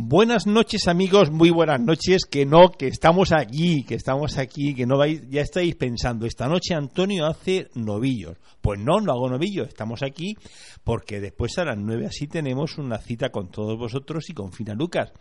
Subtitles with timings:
[0.00, 4.86] Buenas noches amigos, muy buenas noches, que no, que estamos aquí, que estamos aquí, que
[4.86, 8.38] no vais, ya estáis pensando, esta noche Antonio hace novillos.
[8.60, 10.36] Pues no, no hago novillos, estamos aquí
[10.84, 14.72] porque después a las nueve así tenemos una cita con todos vosotros y con Fina
[14.72, 15.12] Lucas.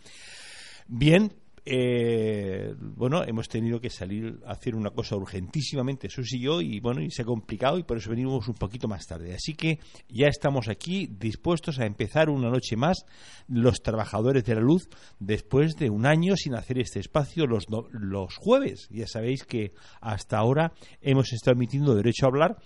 [0.88, 1.34] Bien,
[1.70, 6.80] eh, bueno, hemos tenido que salir a hacer una cosa urgentísimamente, Sus y yo, y
[6.80, 9.34] bueno, y se ha complicado y por eso venimos un poquito más tarde.
[9.34, 13.06] Así que ya estamos aquí dispuestos a empezar una noche más
[13.50, 14.88] los trabajadores de la luz
[15.20, 18.88] después de un año sin hacer este espacio los, los jueves.
[18.90, 22.58] Ya sabéis que hasta ahora hemos estado emitiendo derecho a hablar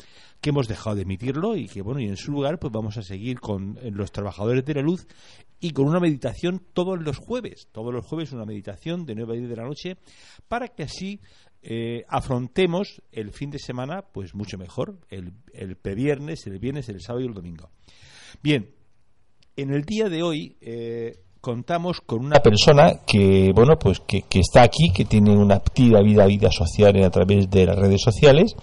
[0.42, 3.04] que hemos dejado de emitirlo y que bueno y en su lugar pues vamos a
[3.04, 5.06] seguir con los trabajadores de la luz
[5.62, 9.38] y con una meditación todos los jueves, todos los jueves una meditación de 9 a
[9.38, 9.98] 10 de la noche,
[10.48, 11.22] para que así
[11.62, 17.00] eh, afrontemos el fin de semana pues mucho mejor, el, el previernes, el viernes, el
[17.00, 17.70] sábado y el domingo.
[18.42, 18.72] Bien,
[19.56, 24.40] en el día de hoy eh, contamos con una persona que bueno pues que, que,
[24.40, 28.56] está aquí, que tiene una activa vida, vida social a través de las redes sociales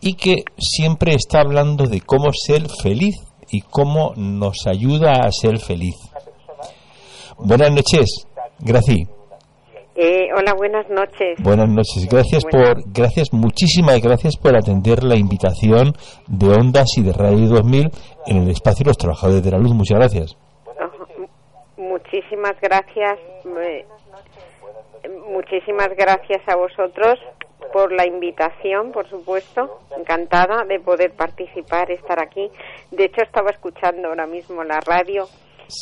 [0.00, 3.14] y que siempre está hablando de cómo ser feliz
[3.50, 5.94] y cómo nos ayuda a ser feliz.
[7.38, 8.26] Buenas noches,
[8.60, 9.06] Graci.
[9.94, 11.38] Eh, hola, buenas noches.
[11.42, 12.06] Buenas noches.
[12.10, 15.92] Gracias por, gracias, muchísimas gracias por atender la invitación
[16.28, 17.90] de Ondas y de Radio 2000
[18.26, 19.74] en el espacio de los trabajadores de la luz.
[19.74, 20.36] Muchas gracias.
[21.76, 23.18] muchísimas gracias.
[25.30, 27.18] muchísimas gracias a vosotros
[27.72, 29.80] por la invitación, por supuesto.
[29.96, 32.50] Encantada de poder participar, estar aquí.
[32.90, 35.26] De hecho, estaba escuchando ahora mismo la radio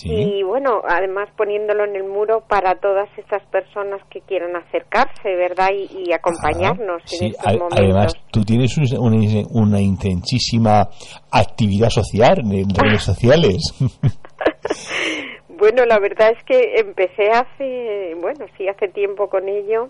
[0.05, 5.69] y bueno, además poniéndolo en el muro para todas esas personas que quieran acercarse, ¿verdad?
[5.72, 7.78] Y, acompañarnos en estos momentos.
[7.78, 10.89] Además, tú tienes una, una intensísima
[11.31, 13.56] actividad social en redes sociales.
[15.49, 19.89] bueno, la verdad es que empecé hace, bueno, sí, hace tiempo con ello.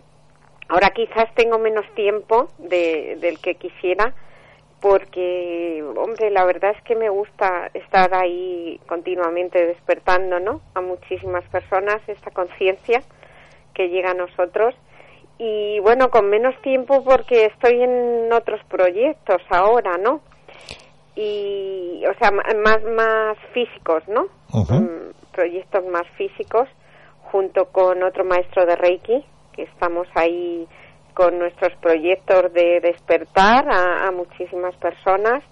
[0.68, 4.14] Ahora quizás tengo menos tiempo de, del que quisiera,
[4.84, 10.60] porque, hombre, la verdad es que me gusta estar ahí continuamente despertando, ¿no?
[10.74, 13.02] A muchísimas personas esta conciencia
[13.72, 14.74] que llega a nosotros.
[15.38, 20.20] Y bueno, con menos tiempo porque estoy en otros proyectos ahora, ¿no?
[21.16, 24.26] Y, o sea, más, más físicos, ¿no?
[25.32, 26.68] Proyectos más físicos,
[27.32, 29.24] junto con otro maestro de Reiki,
[29.54, 30.68] que estamos ahí
[31.14, 35.42] con nuestros proyectos de despertar a, muchísimas personas.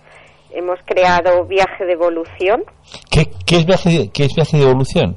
[0.50, 2.64] Hemos creado Viaje de Evolución.
[3.10, 5.16] ¿Qué, es, viaje de, qué es Viaje de Evolución?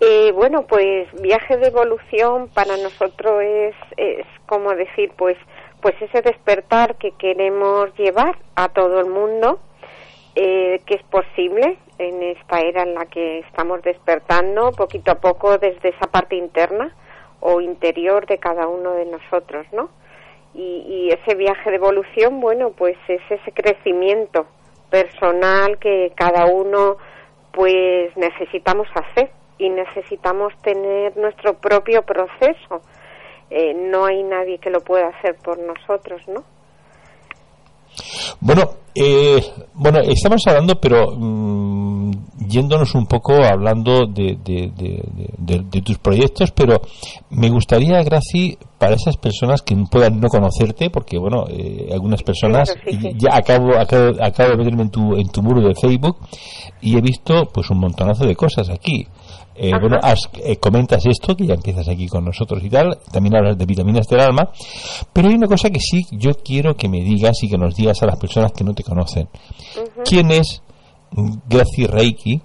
[0.00, 5.36] Eh, bueno, pues Viaje de Evolución para nosotros es, es como decir, pues,
[5.80, 9.60] pues ese despertar que queremos llevar a todo el mundo,
[10.34, 15.56] eh, que es posible en esta era en la que estamos despertando poquito a poco
[15.58, 16.94] desde esa parte interna
[17.40, 19.88] o interior de cada uno de nosotros, ¿no?
[20.54, 24.46] Y, ese viaje de evolución, bueno, pues es ese crecimiento
[24.90, 26.96] personal que cada uno
[27.52, 32.80] pues necesitamos hacer y necesitamos tener nuestro propio proceso.
[33.50, 36.42] Eh, no hay nadie que lo pueda hacer por nosotros, ¿no?
[38.40, 38.62] Bueno,
[38.94, 39.40] eh,
[39.74, 41.95] bueno, estamos hablando, pero mm,
[42.48, 46.80] yéndonos un poco hablando de, de, tus proyectos, pero
[47.30, 52.74] me gustaría, Graci, para esas personas que puedan no conocerte, porque bueno, eh, algunas personas,
[53.16, 56.18] ya acabo, acabo, acabo, de meterme en tu, en tu muro de Facebook
[56.80, 59.06] y he visto pues un montonazo de cosas aquí.
[59.58, 59.98] Eh, bueno,
[60.44, 64.06] eh, comentas esto, que ya empiezas aquí con nosotros y tal, también hablas de vitaminas
[64.06, 64.50] del alma,
[65.14, 68.02] pero hay una cosa que sí yo quiero que me digas y que nos digas
[68.02, 69.28] a las personas que no te conocen.
[70.04, 70.62] ¿Quién es
[71.48, 72.40] Gracie Reiki?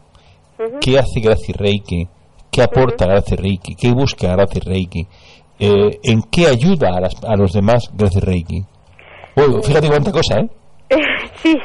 [0.79, 2.07] ¿Qué hace Gracie Reiki?
[2.51, 3.75] ¿Qué aporta Gracie Reiki?
[3.75, 5.07] ¿Qué busca Gracie Reiki?
[5.59, 6.89] Eh, ¿En qué ayuda
[7.27, 8.63] a, los demás Gracie Reiki?
[9.63, 10.49] fíjate cuánta cosa, ¿eh?
[11.41, 11.57] sí,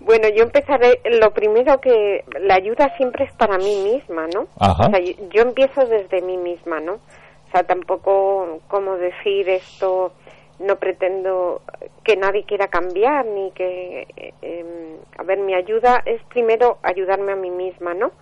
[0.00, 4.48] bueno, yo empezaré, lo primero que la ayuda siempre es para mí misma, ¿no?
[4.56, 5.00] O sea,
[5.32, 6.94] yo, empiezo desde mí misma, ¿no?
[6.94, 10.12] O sea, tampoco, como decir esto,
[10.60, 11.62] no pretendo
[12.04, 14.06] que nadie quiera cambiar, ni que,
[14.42, 18.12] em, a ver, mi ayuda es primero ayudarme a mí misma, ¿no?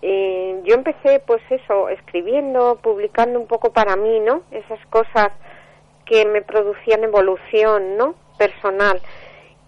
[0.00, 4.42] Eh, yo empecé, pues eso, escribiendo, publicando un poco para mí, ¿no?
[4.50, 5.30] Esas cosas
[6.06, 8.14] que me producían evolución, ¿no?
[8.38, 9.00] Personal.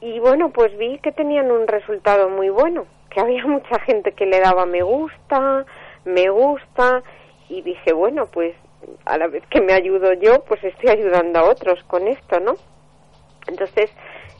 [0.01, 4.25] Y bueno, pues vi que tenían un resultado muy bueno, que había mucha gente que
[4.25, 5.67] le daba me gusta,
[6.05, 7.03] me gusta,
[7.51, 8.55] y dije, bueno, pues
[9.05, 12.55] a la vez que me ayudo yo, pues estoy ayudando a otros con esto, ¿no?
[13.47, 13.91] Entonces,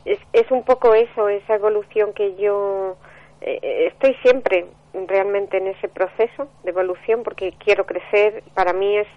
[0.05, 2.97] es, es un poco eso, esa evolución que yo
[3.41, 9.07] eh, estoy siempre realmente en ese proceso de evolución porque quiero crecer, para mí es,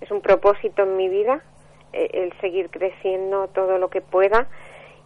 [0.00, 1.42] es un propósito en mi vida
[1.92, 4.46] eh, el seguir creciendo todo lo que pueda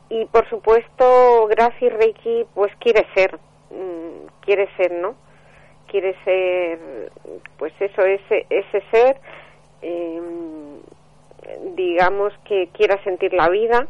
[0.08, 3.38] y por supuesto Gracie Reiki pues quiere ser,
[3.70, 5.14] mm, quiere ser, ¿no?
[5.88, 6.78] Quiere ser,
[7.58, 9.16] pues eso, ese, ese ser,
[9.86, 13.86] em, digamos que quiera sentir la vida,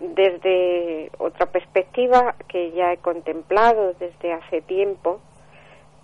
[0.00, 5.20] desde otra perspectiva que ya he contemplado desde hace tiempo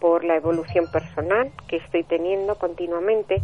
[0.01, 3.41] por la evolución personal que estoy teniendo continuamente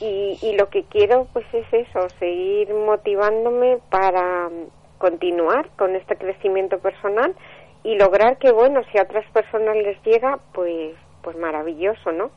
[0.00, 4.50] y, y lo que quiero pues es eso, seguir motivándome para
[4.98, 7.34] continuar con este crecimiento personal
[7.82, 12.30] y lograr que bueno, si a otras personas les llega, pues pues maravilloso, ¿no?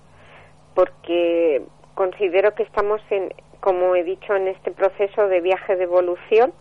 [0.75, 1.62] Porque
[1.95, 6.54] considero que estamos en como he dicho en este proceso de viaje de evolución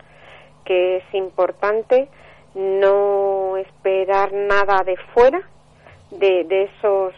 [0.65, 2.09] que es importante
[2.55, 5.43] no esperar nada de fuera
[6.11, 7.15] de, de esos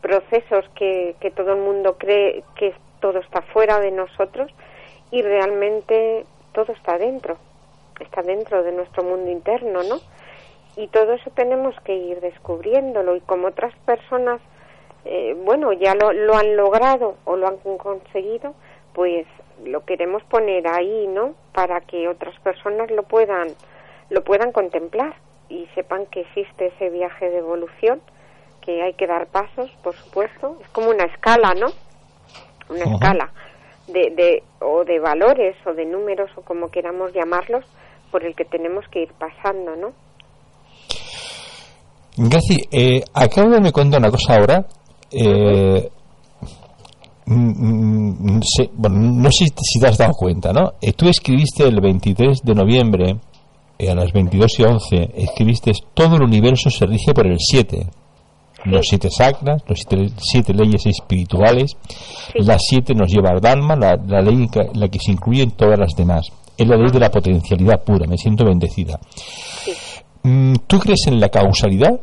[0.00, 4.50] procesos que, que todo el mundo cree que todo está fuera de nosotros
[5.10, 7.36] y realmente todo está dentro,
[8.00, 10.00] está dentro de nuestro mundo interno, ¿no?
[10.76, 14.40] Y todo eso tenemos que ir descubriéndolo y como otras personas,
[15.04, 18.54] eh, bueno, ya lo, lo han logrado o lo han conseguido,
[18.92, 19.26] pues
[19.64, 21.34] lo queremos poner ahí, ¿no?
[21.52, 23.48] Para que otras personas lo puedan
[24.10, 25.14] lo puedan contemplar
[25.48, 28.00] y sepan que existe ese viaje de evolución,
[28.60, 30.56] que hay que dar pasos, por supuesto.
[30.60, 31.66] Es como una escala, ¿no?
[32.68, 33.32] Una escala
[33.88, 37.64] de, de o de valores o de números o como queramos llamarlos,
[38.10, 39.88] por el que tenemos que ir pasando, ¿no?
[42.16, 42.58] Gracias.
[42.70, 44.64] Eh, acabo de me contar una cosa ahora.
[45.10, 45.90] Eh,
[47.26, 48.40] Mm, mm,
[48.74, 50.74] bueno, no sé si te has dado cuenta, ¿no?
[50.80, 53.16] Eh, tú escribiste el 23 de noviembre,
[53.78, 57.86] eh, a las 22 y 11, escribiste todo el universo se rige por el 7.
[58.66, 59.78] Los siete sacras, los
[60.16, 61.76] siete, leyes espirituales,
[62.34, 65.94] las siete nos lleva al Dharma, la, ley la que se incluye en todas las
[65.94, 66.28] demás.
[66.56, 68.98] Es la ley de la potencialidad pura, me siento bendecida.
[70.22, 72.00] Mm, ¿Tú crees en la causalidad?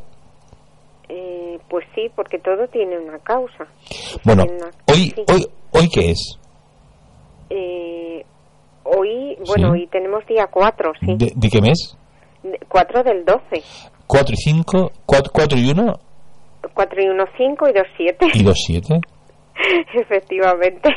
[2.01, 3.67] Sí, porque todo tiene una causa.
[4.23, 4.45] Bueno,
[4.87, 6.39] hoy, hoy, hoy qué es?
[7.49, 8.25] Eh,
[8.83, 11.15] hoy, bueno, hoy tenemos día 4, sí.
[11.17, 11.95] ¿De, qué mes?
[12.67, 13.41] 4 del 12.
[14.07, 15.99] 4 y 5, 4, y 1.
[16.73, 18.25] 4 y 1, 5 y 2, 7.
[18.33, 18.99] ¿Y 2, 7?
[19.93, 20.89] Efectivamente.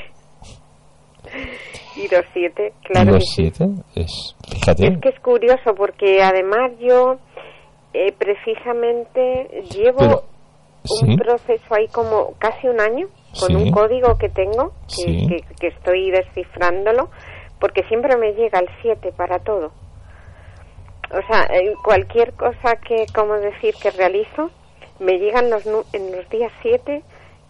[1.96, 3.10] y 2, 7, claro.
[3.10, 3.64] ¿Y 2, 7?
[3.96, 4.86] Es, fíjate.
[4.86, 7.18] Es que es curioso porque además yo
[7.92, 10.33] eh, precisamente llevo
[10.90, 13.08] un proceso ahí como casi un año
[13.40, 17.10] con un código que tengo, que, que, estoy descifrándolo,
[17.58, 19.72] porque siempre me llega el 7 para todo.
[21.10, 21.48] O sea,
[21.82, 24.50] cualquier cosa que, como decir, que realizo,
[25.00, 27.02] me llegan los, en los días 7,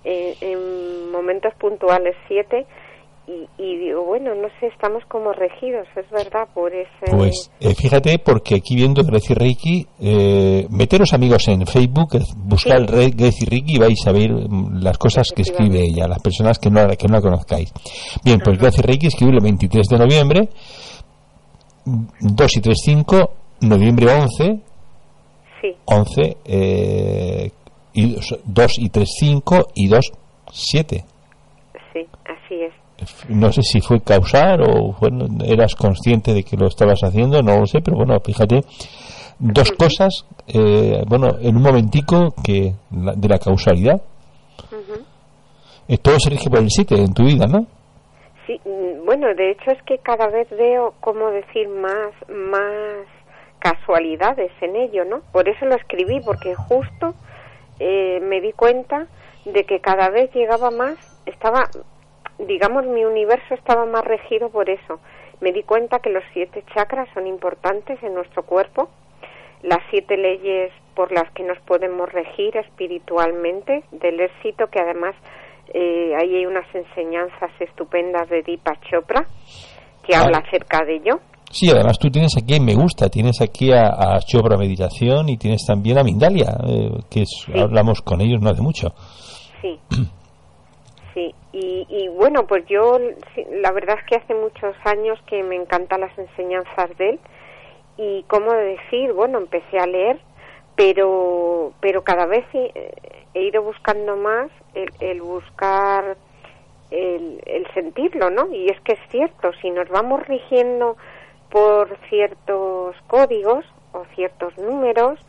[0.04, 2.66] eh, en momentos puntuales 7,
[3.26, 7.10] y, digo, bueno, no sé, estamos como regidos, es verdad, por ese...
[7.10, 13.10] Pues eh, fíjate, porque aquí viendo Grecia Reiki, eh, meteros amigos en Facebook, buscar sí.
[13.12, 16.68] Grecia Reiki y vais a ver mm, las cosas que escribe ella, las personas que
[16.68, 17.72] no, que no la conozcáis.
[18.22, 20.48] Bien, pues Grecia Reiki escribe el 23 de noviembre,
[22.20, 23.30] 2 y 3, 5,
[23.62, 24.60] noviembre 11,
[25.62, 25.76] sí.
[25.86, 27.50] 11, eh,
[27.94, 30.12] y 2 y 3, 5 y 2,
[30.52, 31.04] 7.
[31.94, 32.83] Sí, así es
[33.28, 37.60] no sé si fue causar o bueno, eras consciente de que lo estabas haciendo, no
[37.60, 38.62] lo sé, pero bueno, fíjate,
[39.38, 44.00] dos cosas, eh, bueno, en un momentico que de la causalidad.
[46.02, 47.66] Todo se rige por el sitio en tu vida, ¿no?
[48.46, 53.06] Sí, mm, bueno, de hecho es que cada vez veo, como decir, más, más
[53.58, 55.20] casualidades en ello, ¿no?
[55.32, 57.14] Por eso lo escribí, porque justo
[57.78, 59.06] eh, me di cuenta
[59.44, 60.96] de que cada vez llegaba más,
[61.26, 61.64] estaba
[62.38, 65.00] digamos, mi universo estaba más regido por eso.
[65.40, 68.88] Me di cuenta que los siete chakras son importantes en nuestro cuerpo,
[69.62, 75.14] las siete leyes por las que nos podemos regir espiritualmente, del éxito, que además
[75.72, 79.26] eh, ahí hay unas enseñanzas estupendas de Deepak Chopra,
[80.06, 81.20] que habla acerca de ello.
[81.50, 85.64] Sí, además tú tienes aquí Me Gusta, tienes aquí a, a Chopra Meditación y tienes
[85.66, 87.24] también a Mindalia, eh, que
[87.58, 88.88] hablamos con ellos no hace mucho.
[89.60, 89.78] Sí.
[91.56, 92.98] Y, y, bueno, pues yo
[93.62, 97.20] la verdad es que hace muchos años que me encantan las enseñanzas de él
[97.96, 100.18] y cómo decir, bueno, empecé a leer,
[100.74, 106.16] pero pero cada vez he, ido buscando más el, el buscar
[106.90, 108.52] el, el, sentirlo, ¿no?
[108.52, 110.96] Y es que es cierto, si nos vamos rigiendo
[111.50, 115.20] por ciertos códigos o ciertos números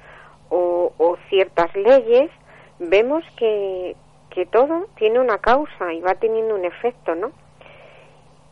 [0.49, 2.31] o, o ciertas leyes,
[2.79, 3.95] vemos que,
[4.35, 7.31] que todo tiene una causa y va teniendo un efecto, ¿no?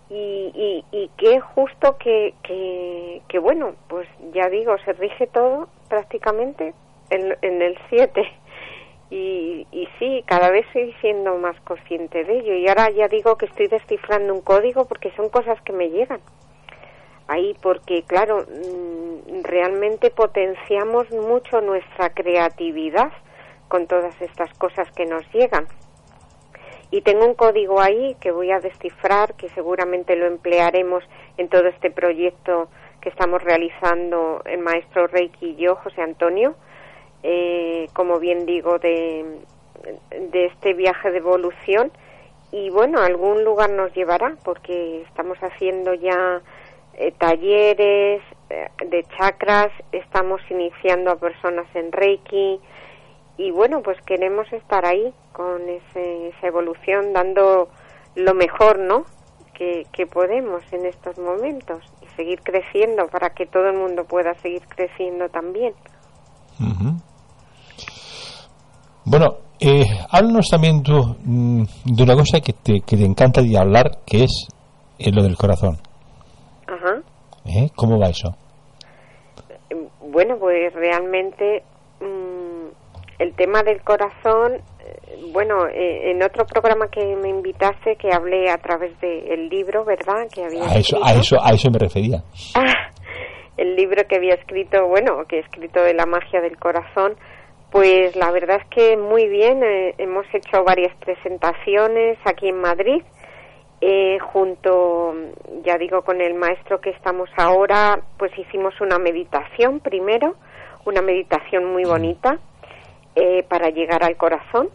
[0.09, 5.67] Y, y, y qué justo que, que, que, bueno, pues ya digo, se rige todo
[5.89, 6.73] prácticamente
[7.09, 8.23] en, en el 7.
[9.09, 12.55] Y, y sí, cada vez estoy siendo más consciente de ello.
[12.55, 16.21] Y ahora ya digo que estoy descifrando un código porque son cosas que me llegan
[17.27, 23.11] ahí porque claro mm, realmente potenciamos mucho nuestra creatividad
[23.73, 25.65] con todas estas cosas que nos llegan.
[26.91, 31.03] Y tengo un código ahí que voy a descifrar que seguramente lo emplearemos
[31.37, 32.67] en todo este proyecto
[33.01, 36.53] que estamos realizando el maestro Reiki y yo José Antonio.
[37.23, 39.39] Eh, como bien digo de,
[40.11, 41.91] de este viaje de evolución.
[42.51, 46.43] Y bueno algún lugar nos llevará porque estamos haciendo ya
[46.93, 52.61] eh, talleres eh, de chakras, estamos iniciando a personas en Reiki
[53.37, 57.69] y bueno, pues queremos estar ahí con esa evolución, dando
[58.15, 59.05] lo mejor, ¿no?
[59.53, 64.33] Que, que podemos en estos momentos y seguir creciendo para que todo el mundo pueda
[64.35, 65.73] seguir creciendo también.
[69.05, 73.57] Bueno, eh, háblanos también tú mm, de una cosa que te, que te encanta de
[73.57, 74.47] hablar, que es
[75.13, 75.77] lo del corazón.
[77.45, 77.69] ¿Eh?
[77.75, 78.35] ¿Cómo va eso?
[79.99, 81.63] Bueno, pues realmente
[81.99, 82.42] mm,
[83.19, 88.49] el tema del corazón, eh, bueno, eh, en otro programa que me invitaste, que hablé
[88.49, 90.27] a través del libro, ¿verdad?
[90.33, 92.23] Que había a eso, a eso, a eso me refería.
[92.55, 92.89] Ah,
[93.57, 97.15] el libro que había escrito, bueno, que he escrito de la magia del corazón,
[97.71, 99.61] pues la verdad es que muy bien,
[99.97, 103.01] hemos hecho varias presentaciones aquí en Madrid
[103.85, 105.13] eh, junto,
[105.65, 110.35] ya digo, con el maestro que estamos ahora, pues hicimos una meditación primero,
[110.85, 112.39] una meditación muy bonita
[113.15, 114.69] eh, para llegar al corazón.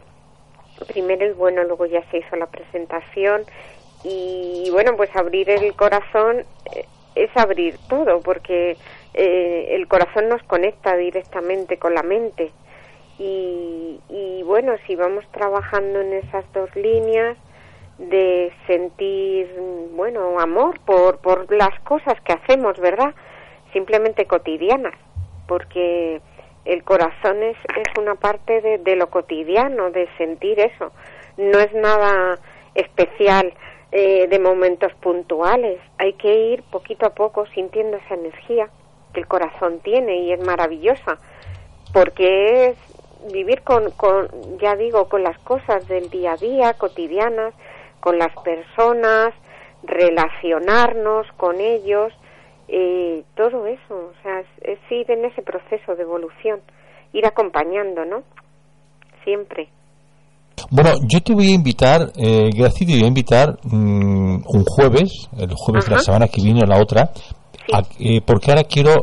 [0.87, 3.43] Primero y bueno, luego ya se hizo la presentación
[4.05, 6.85] y bueno, pues abrir el corazón eh,
[7.17, 8.77] es abrir todo porque
[9.15, 12.53] el corazón nos conecta directamente con la mente
[13.19, 17.37] y, y bueno, si vamos trabajando en esas dos líneas,
[17.99, 19.53] de sentir,
[19.95, 23.13] bueno, amor por, por las cosas que hacemos, ¿verdad?
[23.73, 24.95] Simplemente cotidianas,
[25.47, 26.21] porque
[26.65, 30.93] el corazón es, es una parte de, lo cotidiano, de sentir eso.
[31.37, 32.39] No es nada
[32.75, 33.55] especial
[33.93, 35.81] eh, de momentos puntuales.
[35.99, 38.69] Hay que ir poquito a poco sintiendo esa energía
[39.13, 41.19] que el corazón tiene y es maravillosa,
[41.93, 42.77] porque es
[43.33, 47.55] vivir con, con, ya digo, con las cosas del día a día, cotidianas,
[48.01, 49.33] con las personas,
[49.83, 52.13] relacionarnos con ellos,
[52.69, 56.61] eh, todo eso, o sea, es, ir en ese proceso de evolución,
[57.13, 58.23] ir acompañando, ¿no?
[59.25, 59.69] Siempre.
[60.71, 65.29] Bueno, yo te voy a invitar, eh, Gracias, te voy a invitar mm, un jueves,
[65.39, 67.11] el jueves de la semana que viene, la otra,
[67.99, 68.95] eh, porque ahora quiero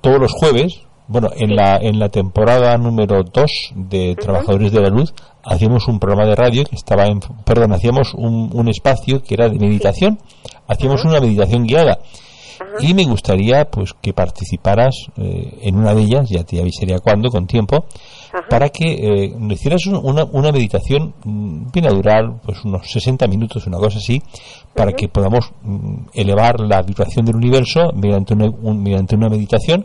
[0.00, 4.88] todos los jueves, bueno, en, la, en la temporada número 2 de Trabajadores de la
[4.88, 5.12] Luz
[5.44, 9.48] hacíamos un programa de radio que estaba en, perdón, hacíamos un, un espacio que era
[9.48, 10.18] de meditación,
[10.68, 11.98] hacíamos una meditación guiada.
[12.80, 17.30] Y me gustaría pues que participaras eh, en una de ellas, ya te avisaría cuándo,
[17.30, 17.86] con tiempo,
[18.48, 23.66] para que eh, hicieras una, una meditación, mm, viene a durar pues unos 60 minutos,
[23.66, 24.22] una cosa así,
[24.74, 29.84] para que podamos mm, elevar la vibración del universo mediante una, mediante una meditación,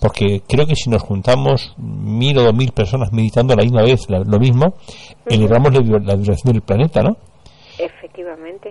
[0.00, 3.82] porque creo que si nos juntamos mil o dos mil personas meditando a la misma
[3.82, 4.74] vez lo mismo,
[5.26, 7.16] elevamos la, vibración del planeta, ¿no?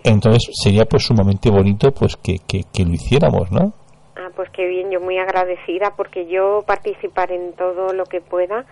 [0.04, 3.74] Entonces sería pues sumamente bonito pues que, que, que lo hiciéramos, ¿no?
[4.16, 8.66] Ah, pues qué bien, yo muy agradecida porque yo participar en todo lo que pueda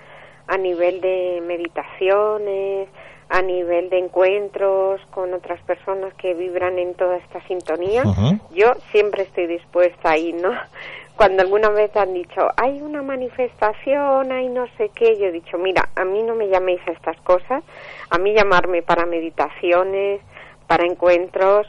[0.47, 2.89] a nivel de meditaciones,
[3.29, 8.03] a nivel de encuentros con otras personas que vibran en toda esta sintonía,
[8.51, 10.49] yo siempre estoy dispuesta ahí, ¿no?
[11.15, 15.57] Cuando alguna vez han dicho, hay una manifestación, hay no sé qué, yo he dicho,
[15.57, 17.61] mira, a mí no me llaméis a estas cosas,
[18.09, 20.21] a mí llamarme para meditaciones,
[20.69, 21.65] para encuentros,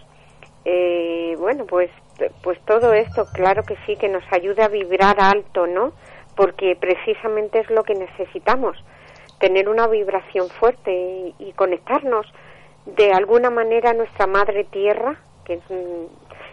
[0.67, 1.91] eh, bueno, pues
[2.43, 5.95] pues todo esto, claro que sí, que nos ayude a vibrar alto, ¿no?
[6.37, 8.77] Porque precisamente es lo que necesitamos,
[9.39, 12.27] tener una vibración fuerte y, conectarnos
[12.85, 15.17] de alguna manera a nuestra madre tierra,
[15.47, 15.63] que es,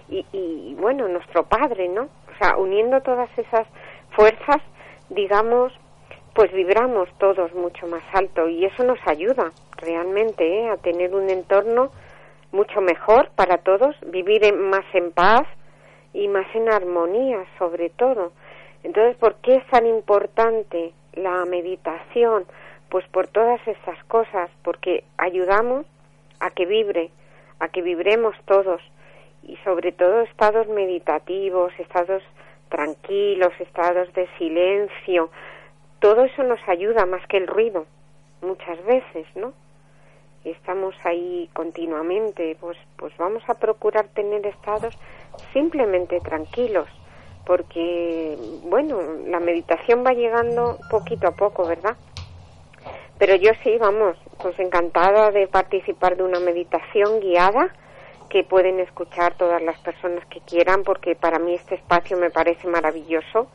[0.07, 2.03] y, y bueno, nuestro padre, ¿no?
[2.03, 3.67] O sea, uniendo todas esas
[4.15, 4.61] fuerzas,
[5.09, 5.73] digamos,
[6.33, 10.69] pues vibramos todos mucho más alto y eso nos ayuda realmente ¿eh?
[10.69, 11.89] a tener un entorno
[12.51, 15.43] mucho mejor para todos, vivir más en paz
[16.13, 18.31] y más en armonía sobre todo.
[18.83, 22.45] Entonces, ¿por qué es tan importante la meditación?
[22.89, 25.85] Pues por todas esas cosas, porque ayudamos
[26.39, 27.11] a que vibre,
[27.59, 28.81] a que vibremos todos
[29.43, 32.23] y sobre todo estados meditativos, estados
[32.69, 35.29] tranquilos, estados de silencio,
[35.99, 37.85] todo eso nos ayuda más que el ruido,
[38.41, 39.53] muchas veces, ¿no?
[40.51, 44.97] Estamos ahí continuamente, pues, pues vamos a procurar tener estados
[45.51, 46.87] simplemente tranquilos,
[47.45, 51.97] porque, bueno, la meditación va llegando poquito a poco, ¿verdad?
[53.17, 57.73] Pero yo sí, vamos, pues encantada de participar de una meditación guiada
[58.29, 62.69] que pueden escuchar todas las personas que quieran, porque para mí este espacio me parece
[62.69, 63.47] maravilloso,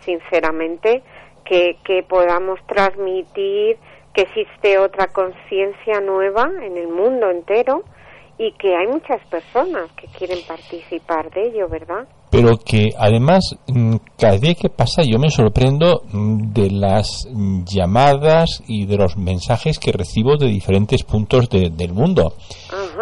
[0.00, 1.02] sinceramente
[1.46, 3.78] que, que podamos transmitir
[4.16, 7.84] que existe otra conciencia nueva en el mundo entero
[8.38, 12.08] y que hay muchas personas que quieren participar de ello, ¿verdad?
[12.30, 17.26] pero que además mm, cada día que pasa yo me sorprendo mm, de las
[17.64, 22.34] llamadas y de los mensajes que recibo de diferentes puntos del mundo.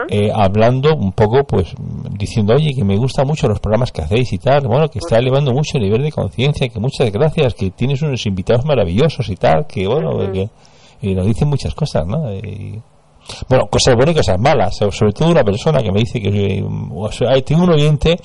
[0.09, 1.75] Eh, hablando un poco pues
[2.11, 5.19] diciendo oye que me gustan mucho los programas que hacéis y tal bueno que está
[5.19, 9.37] elevando mucho el nivel de conciencia que muchas gracias que tienes unos invitados maravillosos y
[9.37, 10.49] tal que bueno que
[11.11, 12.29] y nos dicen muchas cosas no
[13.49, 14.77] bueno, cosas buenas y cosas malas.
[14.77, 16.65] Sobre todo una persona que me dice que.
[16.95, 18.19] O sea, tengo un oyente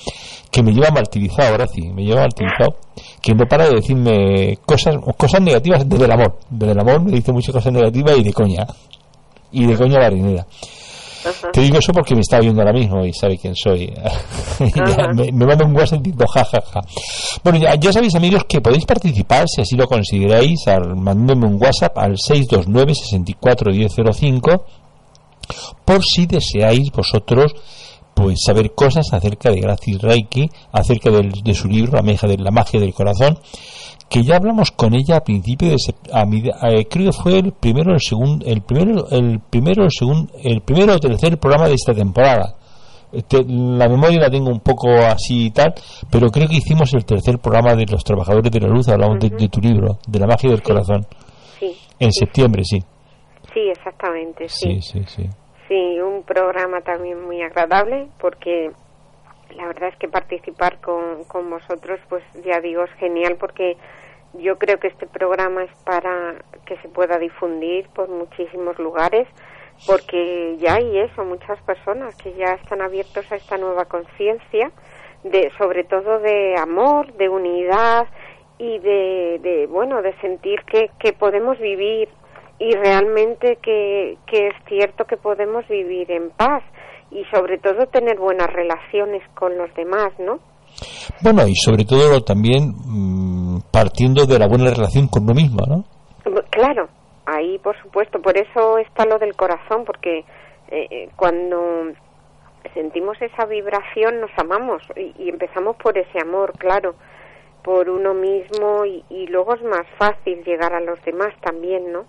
[0.50, 2.76] que me lleva martirizado, ahora sí, me lleva martirizado,
[3.20, 6.38] que no para de decirme cosas cosas negativas desde el amor.
[6.50, 8.66] Desde el amor me dice muchas cosas negativas y de coña.
[9.52, 10.46] Y de coña marinera.
[11.52, 13.92] Te digo eso porque me está viendo ahora mismo y sabe quién soy.
[15.14, 16.80] me, manda un WhatsApp diciendo jajaja.
[17.44, 21.62] Bueno, ya, ya, sabéis, amigos, que podéis participar, si así lo consideráis, al, mandándome un
[21.62, 24.64] WhatsApp al 629 64 1005
[25.84, 27.54] por si deseáis vosotros
[28.14, 32.50] pues saber cosas acerca de Gracis Reiki, acerca de su libro La magia, de, la
[32.50, 33.38] magia del corazón,
[34.10, 38.00] que ya hablamos con ella a principio de eh, creo que fue el primero el
[38.00, 42.56] segundo el primero el primero el segundo el primero o tercer programa de esta temporada
[43.12, 45.74] este, la memoria la tengo un poco así y tal,
[46.10, 49.48] pero creo que hicimos el tercer programa de los trabajadores de la luz, hablamos de,
[49.48, 51.04] tu libro, de la magia del corazón.
[51.58, 51.76] Sí.
[51.98, 52.78] En septiembre, sí.
[53.52, 54.80] Sí, exactamente, sí.
[54.80, 55.28] Sí, sí, sí.
[55.66, 58.70] Sí, un programa también muy agradable porque
[59.56, 63.76] la verdad es que participar con, con vosotros, pues ya digo, es genial porque
[64.34, 69.26] yo creo que este programa es para que se pueda difundir por muchísimos lugares
[69.86, 74.70] porque ya hay eso, muchas personas que ya están abiertos a esta nueva conciencia,
[75.24, 78.06] de sobre todo de amor, de unidad
[78.58, 82.08] y de, de bueno, de sentir que, que podemos vivir
[82.58, 86.62] y realmente que, que es cierto que podemos vivir en paz
[87.10, 90.40] y sobre todo tener buenas relaciones con los demás, ¿no?
[91.22, 93.39] Bueno, y sobre todo también mm,
[93.70, 95.84] partiendo de la buena relación con uno mismo, ¿no?
[96.50, 96.88] Claro,
[97.26, 100.24] ahí por supuesto, por eso está lo del corazón, porque
[100.68, 101.92] eh, eh, cuando
[102.74, 106.94] sentimos esa vibración nos amamos y, empezamos por ese amor, claro,
[107.62, 112.04] por uno mismo y, y luego es más fácil llegar a los demás también, ¿no?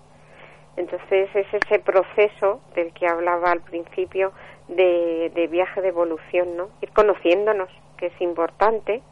[0.76, 4.32] Entonces es ese proceso del que hablaba al principio
[4.68, 6.70] de, de, viaje de evolución, ¿no?
[6.80, 9.02] Ir conociéndonos, que es importante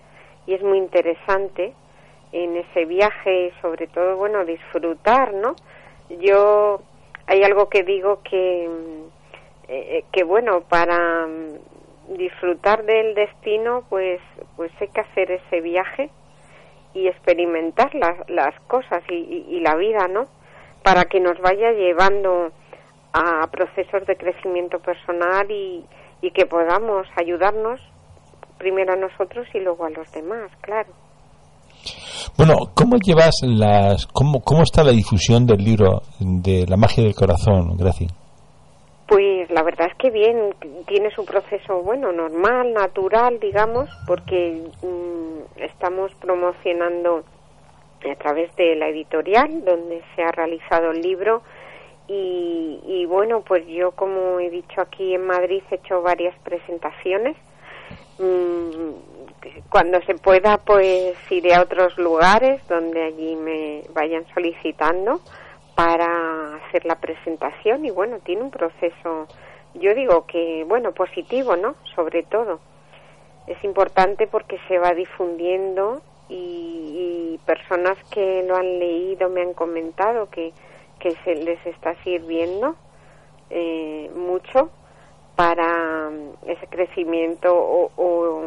[0.47, 1.75] y es muy interesante
[2.33, 5.57] en ese viaje, sobre todo, bueno, disfrutar, ¿no?
[6.09, 6.83] Yo
[7.27, 8.69] hay algo que digo que, eh,
[9.69, 14.21] eh, que bueno, para mm, disfrutar del destino, pues,
[14.57, 16.11] pues hay que hacer ese viaje
[16.95, 20.27] y experimentar las, las cosas y, y la vida, ¿no?
[20.83, 22.53] para que nos vaya llevando
[23.13, 25.85] a procesos de crecimiento personal y,
[26.23, 27.81] y que podamos ayudarnos
[28.59, 30.91] primero a nosotros y luego a los demás, claro.
[32.37, 37.15] Bueno, ¿cómo llevas las, cómo, cómo está la difusión del libro de la magia del
[37.15, 38.13] corazón, Gracias?
[39.07, 40.55] Pues la verdad es que bien,
[40.87, 47.25] tiene su proceso, bueno, normal, natural, digamos, porque mm, estamos promocionando
[48.09, 51.43] a través de la editorial donde se ha realizado el libro
[52.07, 57.37] y, bueno pues yo como he dicho aquí en Madrid he hecho varias presentaciones
[58.21, 59.10] Mm,
[59.69, 65.21] cuando se pueda, pues iré a otros lugares donde allí me vayan solicitando
[65.75, 69.27] para hacer la presentación y bueno, tiene un proceso,
[69.75, 71.75] yo digo que, bueno, positivo, ¿no?
[71.95, 72.61] Sobre todo.
[73.47, 80.29] Es importante porque se va difundiendo y, personas que lo han leído me han comentado
[80.31, 80.53] que,
[81.01, 82.77] que se les está sirviendo
[83.49, 84.71] eh, mucho
[85.35, 88.45] para mm, ese crecimiento o, o,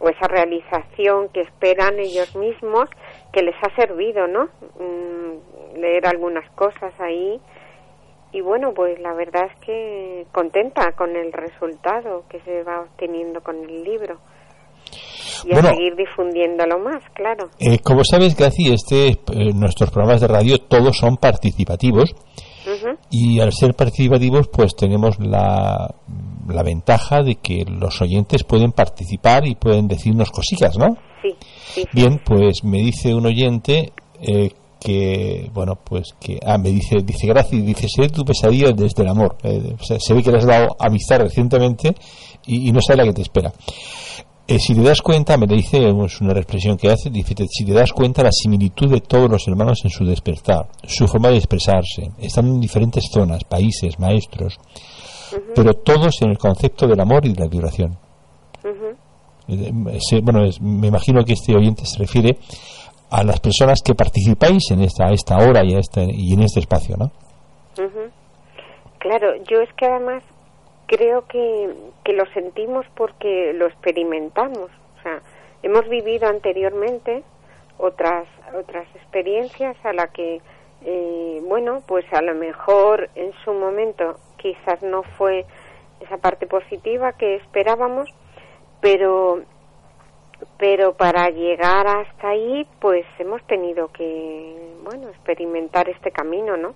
[0.00, 2.88] esa realización que esperan ellos mismos
[3.32, 4.44] que les ha servido, ¿no?
[4.78, 7.40] Mm, leer algunas cosas ahí
[8.32, 13.40] y bueno, pues la verdad es que contenta con el resultado que se va obteniendo
[13.40, 14.18] con el libro
[15.44, 17.48] y a seguir difundiéndolo más, claro.
[17.58, 22.14] Eh, como sabes, Graci, este, eh, nuestros programas de radio todos son participativos
[23.10, 25.94] y al ser participativos pues tenemos la,
[26.48, 30.96] la ventaja de que los oyentes pueden participar y pueden decirnos cositas, ¿no?
[31.22, 31.84] Sí.
[31.92, 34.50] Bien, pues me dice un oyente eh,
[34.80, 39.08] que bueno pues que ah me dice dice gracias dice seré tu pesadilla desde el
[39.08, 41.94] amor se ve que le has dado amistad recientemente
[42.46, 43.52] y, y no sabe la que te espera
[44.48, 47.72] eh, si te das cuenta, me dice, es una expresión que hace, dice, si te
[47.74, 52.10] das cuenta la similitud de todos los hermanos en su despertar, su forma de expresarse,
[52.18, 54.58] están en diferentes zonas, países, maestros,
[55.54, 57.98] pero todos en el concepto del amor y de la vibración.
[59.48, 59.70] Eh,
[60.22, 62.38] bueno, me imagino que este oyente se refiere
[63.10, 66.96] a las personas que participáis en esta, esta hora y, este, y en este espacio,
[66.96, 67.10] ¿no?
[68.98, 70.22] Claro, yo es que además
[70.88, 71.72] creo que,
[72.02, 74.70] que lo sentimos porque lo experimentamos.
[74.98, 75.22] O sea,
[75.62, 77.22] hemos vivido anteriormente
[77.76, 78.26] otras,
[78.58, 80.40] otras experiencias a la que,
[80.84, 85.44] eh, bueno, pues a lo mejor en su momento quizás no fue
[86.00, 88.12] esa parte positiva que esperábamos,
[88.80, 89.42] pero
[90.56, 96.74] pero para llegar hasta ahí pues hemos tenido que bueno experimentar este camino no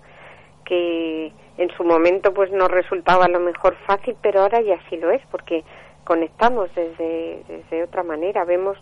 [0.64, 5.10] que en su momento pues nos resultaba lo mejor fácil, pero ahora ya sí lo
[5.10, 5.64] es, porque
[6.04, 8.78] conectamos desde, desde otra manera, vemos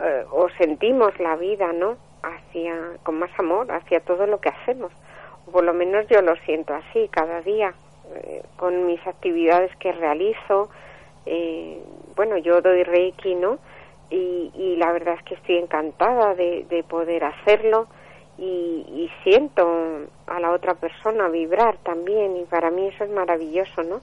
[0.00, 1.96] eh, o sentimos la vida, ¿no?
[2.22, 4.92] Hacia, con más amor, hacia todo lo que hacemos.
[5.46, 7.74] O por lo menos yo lo siento así cada día,
[8.14, 10.70] eh, con mis actividades que realizo.
[11.24, 11.82] Eh,
[12.14, 13.58] bueno, yo doy Reiki, ¿no?
[14.08, 17.88] Y, la verdad es que estoy encantada de poder hacerlo
[18.38, 19.62] y, siento
[20.26, 24.00] a la otra persona vibrar también y para mí eso es maravilloso, ¿no?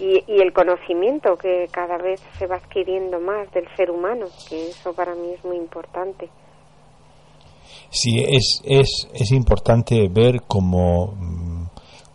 [0.00, 4.70] Y, y, el conocimiento que cada vez se va adquiriendo más del ser humano, que
[4.70, 6.28] eso para mí es muy importante.
[7.90, 11.14] Sí, es, es, es importante ver como,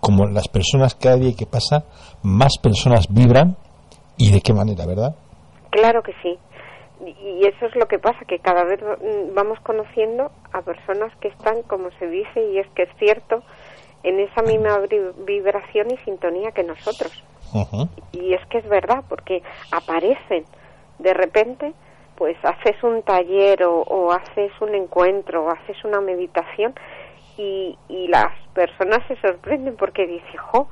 [0.02, 1.86] como las personas cada día que pasa,
[2.22, 3.56] más personas vibran
[4.18, 5.16] y de qué manera, ¿verdad?
[5.72, 6.38] Claro que sí
[7.06, 8.80] y eso es lo que pasa, que cada vez
[9.34, 13.44] vamos conociendo a personas que están, como se dice, y es que es cierto,
[14.04, 14.80] en esa misma
[15.26, 17.24] vibración y sintonía que nosotros.
[18.12, 20.46] Y es que es verdad, porque aparecen
[21.00, 21.74] de repente,
[22.16, 26.74] pues haces un taller o, haces un encuentro o haces una meditación
[27.38, 30.68] y, y las personas se sorprenden porque dicen, jo,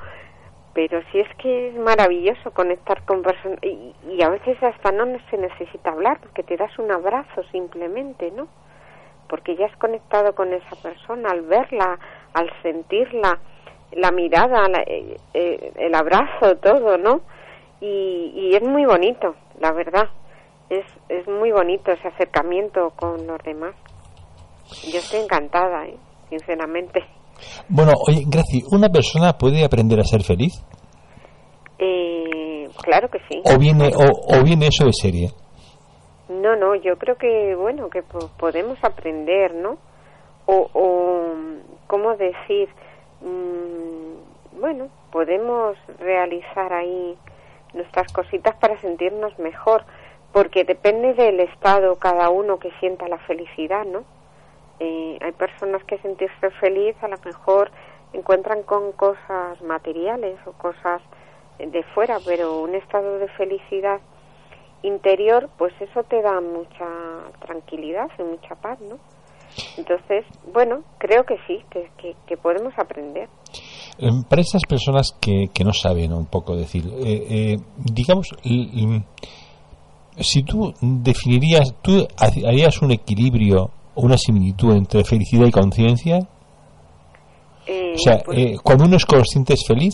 [0.77, 5.37] pero sí es que es maravilloso conectar con personas y, a veces hasta no se
[5.39, 8.47] necesita hablar porque te das un abrazo simplemente, ¿no?
[9.27, 11.97] Porque ya has conectado con esa persona al verla,
[12.31, 13.39] al sentirla,
[13.93, 17.21] la mirada, eh, eh, el abrazo, todo, ¿no?
[17.81, 20.09] Y, y es muy bonito, la verdad.
[20.69, 23.73] Es, es muy bonito ese acercamiento con los demás.
[24.93, 25.97] Yo estoy encantada, ¿eh?
[26.29, 27.16] sinceramente.
[27.69, 30.63] Bueno, oye, Graci, ¿una persona puede aprender a ser feliz?
[31.79, 33.41] Eh, claro que sí.
[33.45, 35.31] ¿O viene, o, viene eso de serie?
[36.29, 38.03] No, no, yo creo que, bueno, que
[38.37, 39.77] podemos aprender, ¿no?
[40.45, 41.33] O, o
[41.87, 42.69] ¿cómo decir?
[43.21, 47.15] Mm, bueno, podemos realizar ahí
[47.73, 49.83] nuestras cositas para sentirnos mejor,
[50.31, 54.03] porque depende del estado cada uno que sienta la felicidad, ¿no?
[54.79, 57.71] Eh, hay personas que sentirse feliz a lo mejor
[58.13, 61.01] encuentran con cosas materiales o cosas
[61.59, 63.99] de fuera, pero un estado de felicidad
[64.83, 66.85] interior, pues eso te da mucha
[67.45, 68.97] tranquilidad y mucha paz, ¿no?
[69.77, 71.89] Entonces, bueno, creo que sí, que,
[72.27, 73.27] que, podemos aprender.
[74.29, 78.29] Para esas personas que, que no saben un poco decir, eh, eh, digamos,
[80.19, 86.19] si tú definirías, tú harías un equilibrio una similitud entre felicidad y conciencia?
[87.65, 89.93] Eh, o sea, pues eh, cuando uno es consciente es feliz.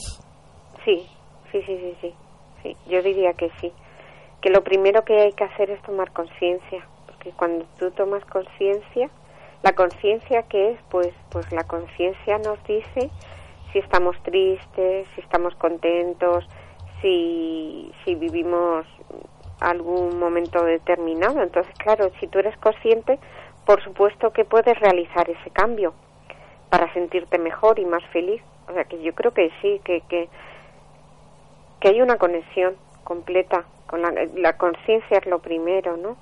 [0.85, 1.05] Sí,
[1.51, 2.13] sí, sí, sí,
[2.61, 3.71] sí, Yo diría que sí.
[4.41, 9.09] que lo primero que hay que hacer es tomar conciencia, porque cuando tú tomas conciencia,
[9.63, 13.09] la conciencia que es, pues, pues la conciencia nos dice
[13.71, 16.45] si estamos tristes, si estamos contentos,
[17.01, 18.85] si, si vivimos
[19.59, 21.41] algún momento determinado.
[21.41, 23.19] Entonces, claro, si tú eres consciente,
[23.65, 25.93] por supuesto que puedes realizar ese cambio
[26.69, 28.41] para sentirte mejor y más feliz.
[28.67, 30.29] O sea, que yo creo que sí, que, que,
[31.79, 36.17] que hay una conexión completa con la, la conciencia es lo primero, ¿no?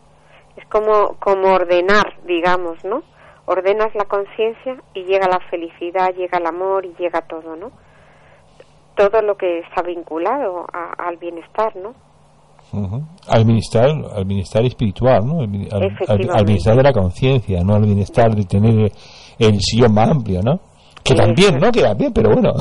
[0.58, 3.04] Es como, como ordenar, digamos, ¿no?
[3.46, 7.72] Ordenas la conciencia y llega la felicidad, llega el amor y llega todo, ¿no?
[8.96, 11.96] Todo lo que está vinculado al bienestar, ¿no?
[13.28, 15.42] Al bienestar, al bienestar espiritual, ¿no?
[15.42, 18.92] Al, bienestar de la conciencia, no al bienestar de tener
[19.38, 20.60] el sillón más amplio, ¿no?
[21.04, 21.72] Que también, ¿no?
[21.72, 22.54] Queda bien, pero bueno.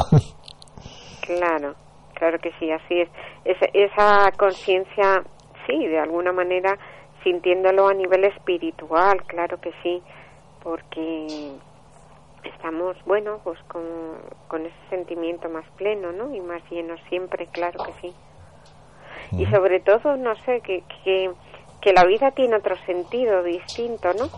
[1.20, 1.76] Claro,
[2.14, 3.08] claro que sí, así es.
[3.44, 5.22] Esa, esa conciencia,
[5.64, 6.76] sí, de alguna manera
[7.22, 10.02] sintiéndolo a nivel espiritual, claro que sí,
[10.62, 11.52] porque
[12.44, 13.82] estamos, bueno, pues con,
[14.48, 16.34] con ese sentimiento más pleno, ¿no?
[16.34, 18.14] Y más lleno siempre, claro que sí.
[19.32, 21.30] Y sobre todo, no sé, que, que,
[21.80, 24.28] que la vida tiene otro sentido distinto, ¿no?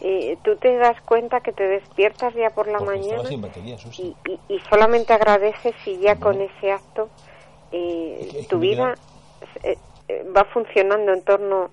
[0.00, 4.14] Eh, tú te das cuenta que te despiertas ya por la mañana y,
[4.48, 7.08] y, solamente agradeces y ya con ese acto
[7.72, 8.94] eh, tu vida
[9.62, 9.76] eh,
[10.36, 11.70] va funcionando en torno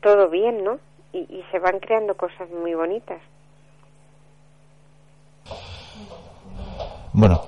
[0.00, 0.78] todo bien, ¿no?
[1.12, 3.20] Y, y se van creando cosas muy bonitas.
[7.12, 7.42] Bueno,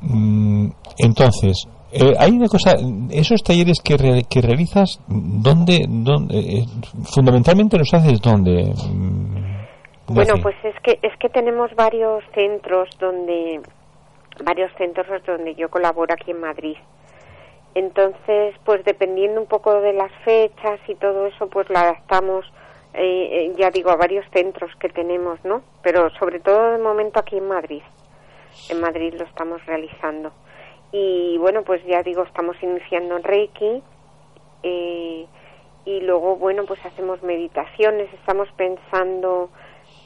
[0.00, 2.76] mm, entonces, eh, hay una cosa,
[3.10, 3.96] esos talleres que,
[4.28, 6.64] que realizas, ¿dónde, dónde eh,
[7.04, 8.72] fundamentalmente los haces dónde?
[8.88, 13.60] Mm, bueno, pues es que es que tenemos varios centros donde
[14.44, 16.76] varios centros donde yo colaboro aquí en Madrid.
[17.74, 22.44] Entonces, pues dependiendo un poco de las fechas y todo eso, pues lo adaptamos,
[22.94, 25.62] eh, ya digo, a varios centros que tenemos, ¿no?
[25.82, 27.82] Pero sobre todo de momento aquí en Madrid.
[28.68, 30.32] En Madrid lo estamos realizando.
[30.92, 33.82] Y bueno, pues ya digo, estamos iniciando en Reiki.
[34.62, 35.26] Eh,
[35.84, 38.12] y luego, bueno, pues hacemos meditaciones.
[38.14, 39.50] Estamos pensando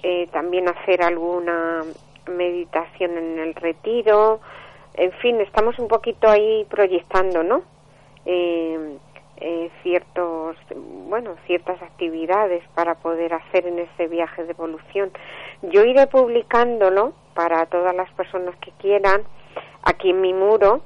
[0.02, 1.84] eh, también hacer alguna
[2.26, 4.40] meditación en el retiro.
[4.94, 7.62] En fin, estamos un poquito ahí proyectando, ¿no?
[8.26, 8.98] Eh,
[9.82, 10.56] ciertos,
[11.08, 15.10] bueno, ciertas actividades para poder hacer en ese viaje de evolución.
[15.62, 19.24] Yo iré publicándolo para todas las personas que quieran
[19.82, 20.82] aquí en mi muro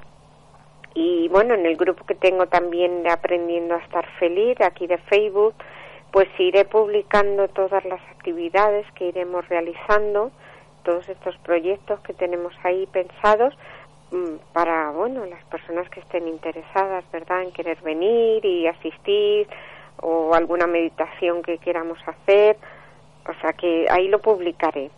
[0.93, 4.97] y bueno, en el grupo que tengo también de Aprendiendo a Estar Feliz, aquí de
[4.97, 5.53] Facebook,
[6.11, 10.31] pues iré publicando todas las actividades que iremos realizando,
[10.83, 13.53] todos estos proyectos que tenemos ahí pensados
[14.11, 19.47] mm, para, bueno, las personas que estén interesadas, ¿verdad?, en querer venir y asistir
[20.01, 22.57] o alguna meditación que queramos hacer,
[23.27, 24.89] o sea que ahí lo publicaré.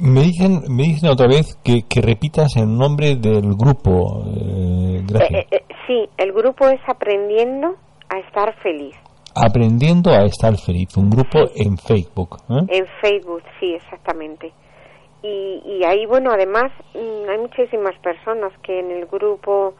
[0.00, 4.22] Me dicen, me dicen otra vez que, que repitas el nombre del grupo.
[4.28, 7.74] Eh, eh, eh, sí, el grupo es Aprendiendo
[8.08, 8.94] a Estar Feliz.
[9.34, 12.38] Aprendiendo a Estar Feliz, un grupo en Facebook.
[12.48, 14.52] En Facebook, sí, exactamente.
[15.24, 19.74] Y, y ahí, bueno, además mm, hay muchísimas personas que en el grupo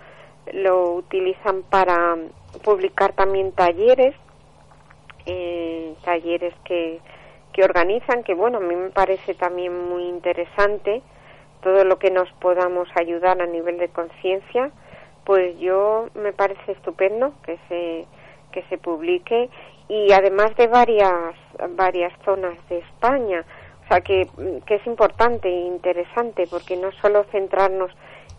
[0.53, 2.17] lo utilizan para
[2.65, 4.17] publicar también talleres,
[6.05, 7.01] talleres que
[7.59, 11.03] que organizan, que bueno, a mí me parece también muy interesante
[11.61, 14.71] todo lo que nos podamos ayudar a nivel de conciencia,
[15.25, 18.07] pues yo me parece estupendo que se
[18.53, 19.51] que se publique
[19.89, 21.35] y además de varias
[21.71, 23.45] varias zonas de España,
[23.85, 24.29] o sea que,
[24.65, 27.91] que es importante e interesante porque no solo centrarnos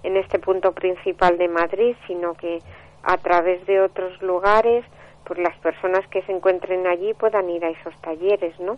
[0.03, 2.60] en este punto principal de Madrid, sino que
[3.03, 4.86] a través de otros lugares,
[5.25, 8.77] pues las personas que se encuentren allí puedan ir a esos talleres, ¿no?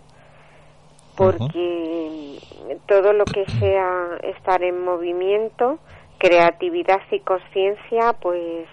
[1.15, 2.39] Porque
[2.88, 5.80] todo lo que sea estar en movimiento,
[6.17, 8.67] creatividad y conciencia, pues,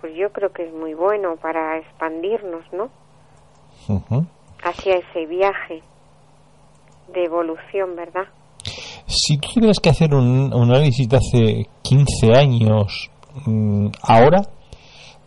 [0.00, 2.90] pues yo creo que es muy bueno para expandirnos, ¿no?
[4.62, 5.82] Hacia ese viaje
[7.12, 8.24] de evolución, ¿verdad?
[9.06, 13.10] Si tú tuvieras que hacer un, análisis de hace 15 años,
[13.44, 14.42] mm, ahora,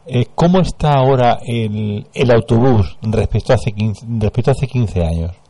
[0.07, 5.03] eh, ¿cómo está ahora el, el autobús respecto a hace 15, respecto a hace 15
[5.03, 5.46] años?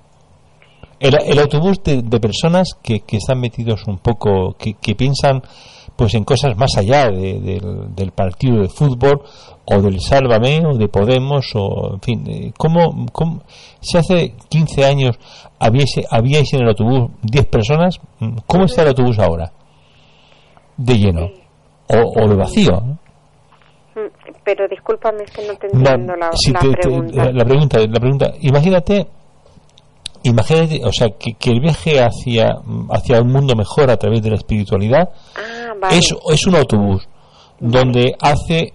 [0.99, 5.41] El, autobús de, personas que, que, están metidos un poco, que, que piensan
[5.97, 9.21] pues en cosas más allá del, partido de fútbol
[9.65, 13.41] o del Sálvame o de Podemos o en fin, eh, ¿cómo, cómo
[13.81, 15.19] si hace 15 años
[15.59, 17.99] habíais, habíais en el autobús 10 personas,
[18.45, 19.51] ¿cómo está el autobús ahora?
[20.77, 21.29] ¿De lleno?
[21.89, 22.99] ¿O, o de vacío?
[24.43, 27.31] pero discúlpame, es que no te entiendo la, pregunta.
[27.31, 27.79] la, pregunta.
[27.79, 29.07] La pregunta, imagínate,
[30.23, 32.55] imagínate, o sea, que, el viaje hacia,
[32.91, 37.07] hacia un mundo mejor a través de la espiritualidad ah, es, es un autobús
[37.59, 38.73] donde hace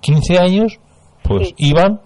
[0.00, 0.78] 15 años,
[1.22, 2.00] pues iban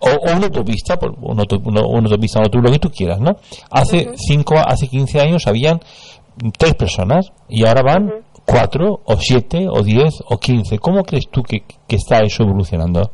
[0.00, 3.36] o, una autopista, por, una, autopista, o lo que tú quieras, ¿no?
[3.70, 5.80] Hace cinco, hace 15 años habían
[6.58, 8.12] tres personas y ahora van
[8.44, 10.78] cuatro o siete o diez o quince.
[10.78, 13.10] ¿Cómo crees tú que, está eso evolucionando?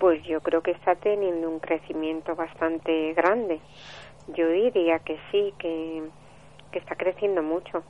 [0.00, 3.60] Pues yo creo que está teniendo un crecimiento bastante grande.
[4.34, 6.02] Yo diría que sí, que,
[6.72, 7.82] que está creciendo mucho.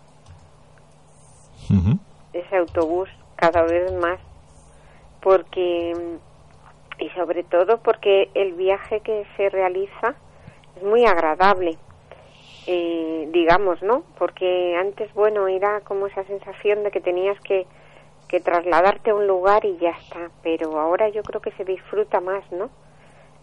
[2.33, 4.21] Ese autobús cada vez más.
[5.21, 6.17] Porque,
[6.99, 10.15] y sobre todo porque el viaje que se realiza
[10.77, 11.77] es muy agradable
[12.71, 14.03] eh, digamos, ¿no?
[14.19, 17.67] Porque antes, bueno, era como esa sensación de que tenías que,
[18.29, 22.21] que trasladarte a un lugar y ya está, pero ahora yo creo que se disfruta
[22.21, 22.69] más, ¿no?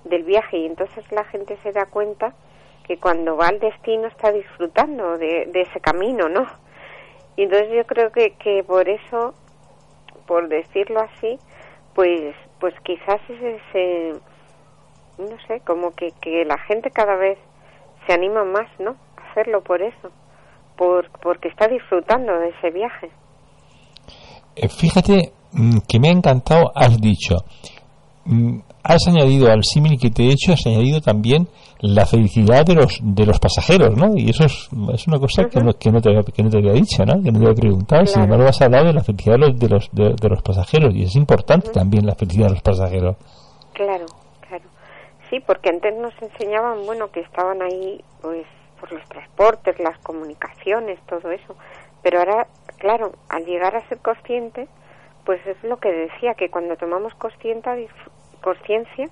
[0.04, 2.36] Del viaje y entonces la gente se da cuenta
[2.88, 6.46] que cuando va al destino está disfrutando de, de ese camino, ¿no?
[7.36, 9.34] Y entonces yo creo que, que por eso,
[10.28, 11.38] por decirlo así,
[11.94, 14.14] pues, pues quizás ese,
[15.18, 17.38] no sé, como que, que la gente cada vez
[18.06, 18.96] se anima más, ¿no?
[19.36, 20.12] hacerlo por eso,
[20.78, 23.10] por, porque está disfrutando de ese viaje.
[24.56, 27.36] Eh, fíjate mm, que me ha encantado, has dicho,
[28.26, 31.48] mm, has añadido al símil que te he hecho, has añadido también
[31.80, 34.16] la felicidad de los de los pasajeros, ¿no?
[34.16, 36.58] Y eso es, es una cosa que, no, que, no te había, que no te
[36.58, 37.22] había dicho, ¿no?
[37.22, 38.06] Que no te había preguntado.
[38.06, 41.72] Sin embargo, has hablado de la felicidad de los, de los, pasajeros y es importante
[41.72, 43.18] también la felicidad de los pasajeros.
[43.74, 44.06] Claro,
[44.48, 44.66] claro.
[45.30, 48.46] Sí, porque antes nos enseñaban, bueno, que estaban ahí, pues,
[48.80, 51.56] por los transportes, las comunicaciones, todo eso.
[52.04, 54.68] Pero ahora, claro, al llegar a ser consciente,
[55.26, 57.16] pues es lo que decía, que cuando tomamos
[58.46, 59.10] conciencia,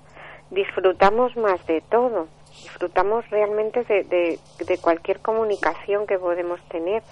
[0.50, 7.02] disfrutamos más de todo, disfrutamos realmente de, cualquier comunicación que podemos tener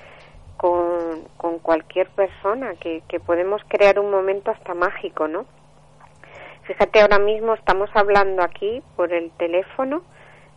[0.56, 5.44] con, con cualquier persona, que, que podemos crear un momento hasta mágico, ¿no?
[6.62, 10.02] Fíjate, ahora mismo estamos hablando aquí por el teléfono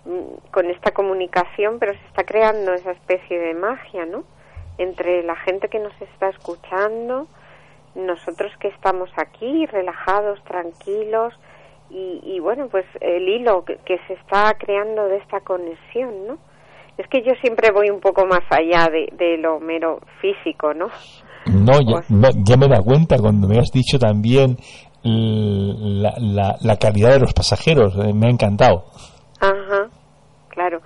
[0.05, 4.23] Mm, con esta comunicación, pero se está creando esa especie de magia, ¿no?
[4.77, 7.27] Entre la gente que nos está escuchando,
[7.95, 11.33] nosotros que estamos aquí, relajados, tranquilos,
[11.89, 16.37] y, bueno, pues el hilo que, se está creando de esta conexión, ¿no?
[16.97, 20.87] Es que yo siempre voy un poco más allá de, lo mero físico, ¿no?
[21.45, 24.57] No ya, pues ya, me da cuenta cuando me has dicho también
[25.03, 28.85] la, la, la calidad de los pasajeros, eh, me ha encantado.
[29.39, 29.89] Ajá,
[30.49, 30.81] claro.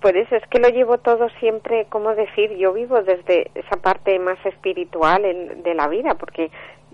[0.00, 4.18] Por eso es que lo llevo todo siempre, como decir, yo vivo desde esa parte
[4.18, 6.50] más espiritual de la vida, porque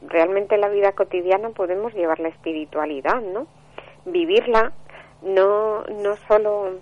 [0.07, 3.47] realmente en la vida cotidiana podemos llevar la espiritualidad, ¿no?
[4.05, 4.73] Vivirla,
[5.23, 6.79] no, no solo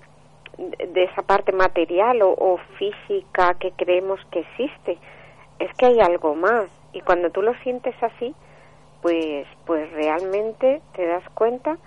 [0.59, 4.99] de esa parte material o, o física que creemos que existe,
[5.59, 6.67] es que hay algo más.
[6.93, 8.35] Y cuando tú lo sientes así,
[9.03, 11.79] pues, pues realmente te das cuenta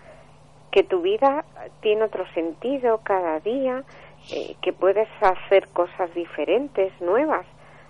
[0.72, 1.46] que tu vida
[1.82, 3.84] tiene otro sentido cada día,
[4.32, 7.46] eh, que puedes hacer cosas diferentes, nuevas,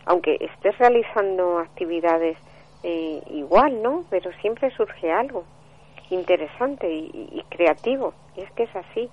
[0.06, 2.38] aunque estés realizando actividades
[2.84, 4.04] eh, igual, ¿no?
[4.10, 5.44] Pero siempre surge algo
[6.10, 9.10] interesante y, creativo, y es que es así.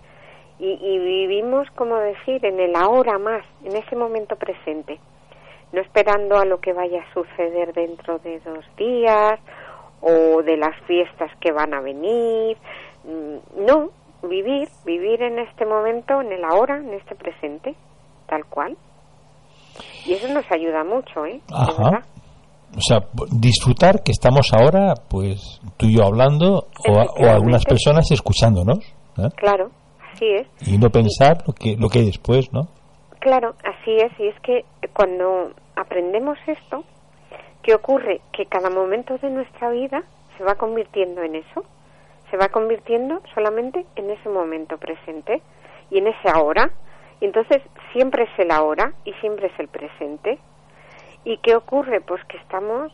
[0.58, 4.98] Y, y, vivimos, como decir, en el ahora más, en ese momento presente,
[5.72, 9.40] no esperando a lo que vaya a suceder dentro de dos días
[10.02, 12.58] o de las fiestas que van a venir,
[13.04, 13.90] Mm, no,
[14.28, 17.74] vivir, vivir en este momento, en el ahora, en este presente,
[18.26, 18.76] tal cual.
[20.06, 21.40] Y eso nos ayuda mucho, ¿eh?
[21.52, 22.02] Ajá.
[22.76, 22.98] O sea,
[23.32, 28.78] disfrutar que estamos ahora, pues tú y yo hablando, o, algunas personas escuchándonos.
[29.18, 29.28] ¿eh?
[29.36, 29.70] Claro,
[30.12, 30.46] así es.
[30.68, 32.68] Y no pensar lo que lo que hay después, ¿no?
[33.18, 34.12] Claro, así es.
[34.20, 36.84] Y es que cuando aprendemos esto,
[37.62, 38.20] ¿qué ocurre?
[38.32, 40.02] Que cada momento de nuestra vida
[40.38, 41.64] se va convirtiendo en eso
[42.30, 45.42] se va convirtiendo solamente en ese momento presente
[45.90, 46.70] y en ese ahora.
[47.20, 47.62] Y entonces
[47.92, 50.38] siempre es el ahora y siempre es el presente.
[51.24, 52.00] ¿Y qué ocurre?
[52.00, 52.92] Pues que estamos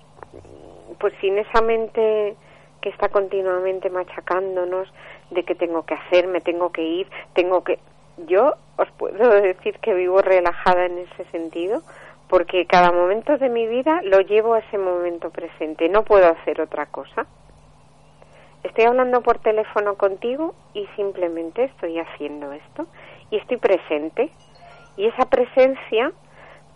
[0.98, 2.36] pues sin esa mente
[2.80, 4.92] que está continuamente machacándonos
[5.30, 7.78] de que tengo que hacer, me tengo que ir, tengo que...
[8.26, 11.82] Yo os puedo decir que vivo relajada en ese sentido
[12.28, 16.60] porque cada momento de mi vida lo llevo a ese momento presente, no puedo hacer
[16.60, 17.26] otra cosa
[18.66, 22.86] estoy hablando por teléfono contigo y simplemente estoy haciendo esto
[23.30, 24.30] y estoy presente
[24.96, 26.12] y esa presencia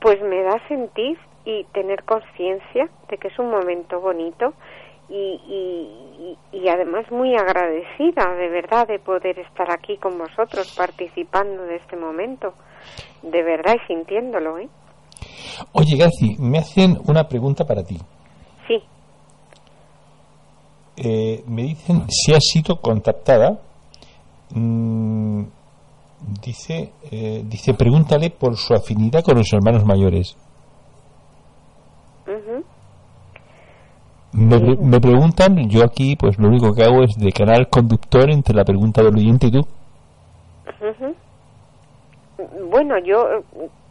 [0.01, 4.55] pues me da sentir y tener conciencia de que es un momento bonito
[5.09, 11.76] y, y, además muy agradecida de verdad de poder estar aquí con vosotros participando de
[11.76, 12.55] este momento,
[13.22, 14.59] de verdad y sintiéndolo.
[14.59, 14.68] ¿eh?
[15.72, 17.99] Oye, Garci, me hacen una pregunta para ti.
[20.97, 23.59] Eh, me dicen si has sido contactada.
[24.55, 25.45] Mm,
[26.43, 30.36] dice, eh, dice, pregúntale por su afinidad con los hermanos mayores.
[34.32, 38.64] me, preguntan, yo aquí pues lo único que hago es de canal conductor entre la
[38.64, 39.61] pregunta del oyente y tú.
[42.70, 43.43] Bueno, yo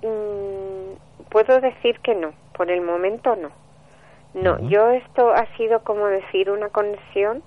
[0.01, 3.49] mm, puedo decir que no, por el momento no.
[4.33, 7.43] No, yo esto ha sido como decir una conexión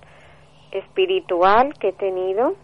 [0.71, 2.55] espiritual que he tenido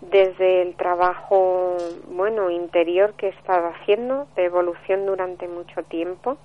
[0.00, 1.76] desde el trabajo,
[2.10, 6.36] bueno, interior que he estado haciendo, de evolución durante mucho tiempo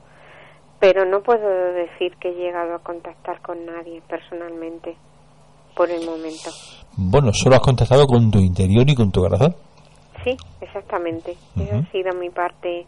[0.84, 4.97] pero no puedo decir que he llegado a contactar con nadie personalmente
[5.78, 6.49] por el momento.
[6.97, 9.56] Bueno, solo has contactado con tu interior y con tu corazón.
[10.26, 11.38] Sí, exactamente.
[11.56, 12.86] Esa ha sido mi parte,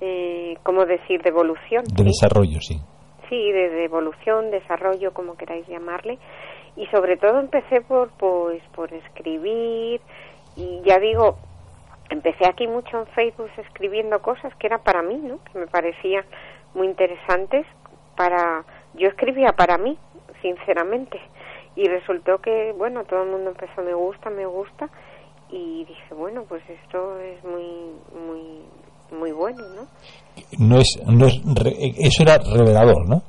[0.00, 1.84] eh, ¿cómo decir?, de evolución.
[1.94, 2.80] De desarrollo, sí.
[3.32, 6.18] Sí, de, evolución, desarrollo, como queráis llamarle.
[6.76, 10.02] Y sobre todo empecé por, pues, por escribir.
[10.54, 11.38] Y ya digo,
[12.10, 15.38] empecé aquí mucho en Facebook escribiendo cosas que era para mí, ¿no?
[15.50, 16.26] Que me parecía
[16.74, 17.64] muy interesantes
[18.18, 19.96] para yo escribía para mí
[20.42, 21.18] sinceramente
[21.74, 24.90] y resultó que bueno todo el mundo empezó me gusta me gusta
[25.48, 27.94] y dije bueno pues esto es muy
[28.26, 28.62] muy
[29.10, 29.86] muy bueno no
[30.58, 33.22] no es no es eso era revelador no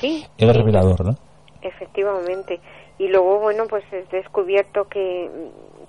[0.00, 0.24] sí.
[0.36, 1.16] Era revelador no
[1.62, 2.60] efectivamente.
[2.98, 5.30] Y luego bueno pues he descubierto que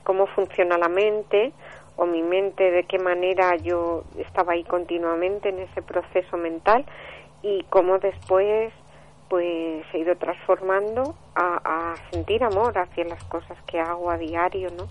[0.04, 1.54] cómo funciona la mente
[1.96, 6.86] o mi mente, de qué manera yo estaba ahí continuamente en ese proceso mental
[7.42, 8.72] y cómo después
[9.28, 14.88] pues he ido transformando a, sentir amor hacia las cosas que hago a diario, ¿no?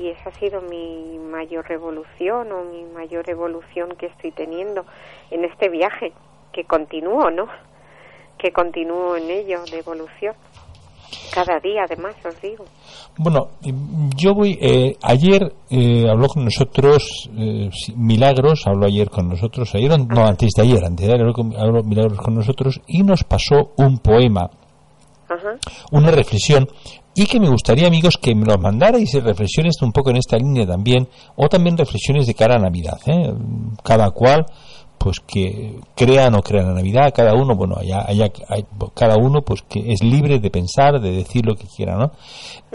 [0.00, 4.84] Y esa ha sido mi mayor revolución o mi mayor evolución que estoy teniendo
[5.30, 6.12] en este viaje,
[6.52, 7.46] que continúo, ¿no?
[8.38, 10.34] Que continúo en ello de evolución.
[11.34, 12.64] Cada día, además, os digo.
[13.18, 13.50] Bueno,
[14.16, 14.58] yo voy.
[14.60, 20.50] Eh, ayer eh, habló con nosotros eh, Milagros, habló ayer con nosotros, ayer, no, antes
[20.56, 24.50] de ayer, antes de ayer habló, Milagros con nosotros y nos pasó un poema,
[25.92, 26.68] una reflexión
[27.20, 30.66] y que me gustaría, amigos, que me lo mandarais reflexiones un poco en esta línea
[30.66, 31.06] también,
[31.36, 32.98] o también reflexiones de cara a Navidad.
[33.84, 34.46] Cada cual
[34.96, 38.32] pues que crean o crean la Navidad, cada uno, bueno, allá, allá
[38.94, 42.12] cada uno pues que es libre de pensar, de decir lo que quiera, ¿no?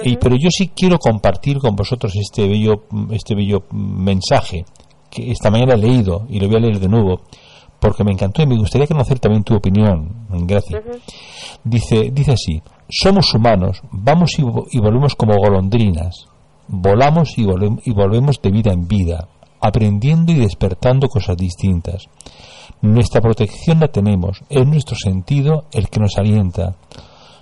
[0.03, 4.63] y, pero yo sí quiero compartir con vosotros este bello, este bello mensaje
[5.09, 7.21] que esta mañana he leído y lo voy a leer de nuevo
[7.79, 10.81] porque me encantó y me gustaría conocer también tu opinión, Gracias.
[11.63, 16.27] Dice, dice así, somos humanos, vamos y, volvemos como golondrinas,
[16.67, 19.27] volamos y, y volvemos de vida en vida,
[19.61, 22.07] aprendiendo y despertando cosas distintas.
[22.81, 26.75] Nuestra protección la tenemos, es nuestro sentido el que nos alienta,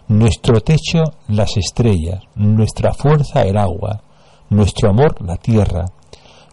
[0.08, 4.02] nuestro techo las estrellas, nuestra fuerza el agua,
[4.50, 5.86] nuestro amor la tierra,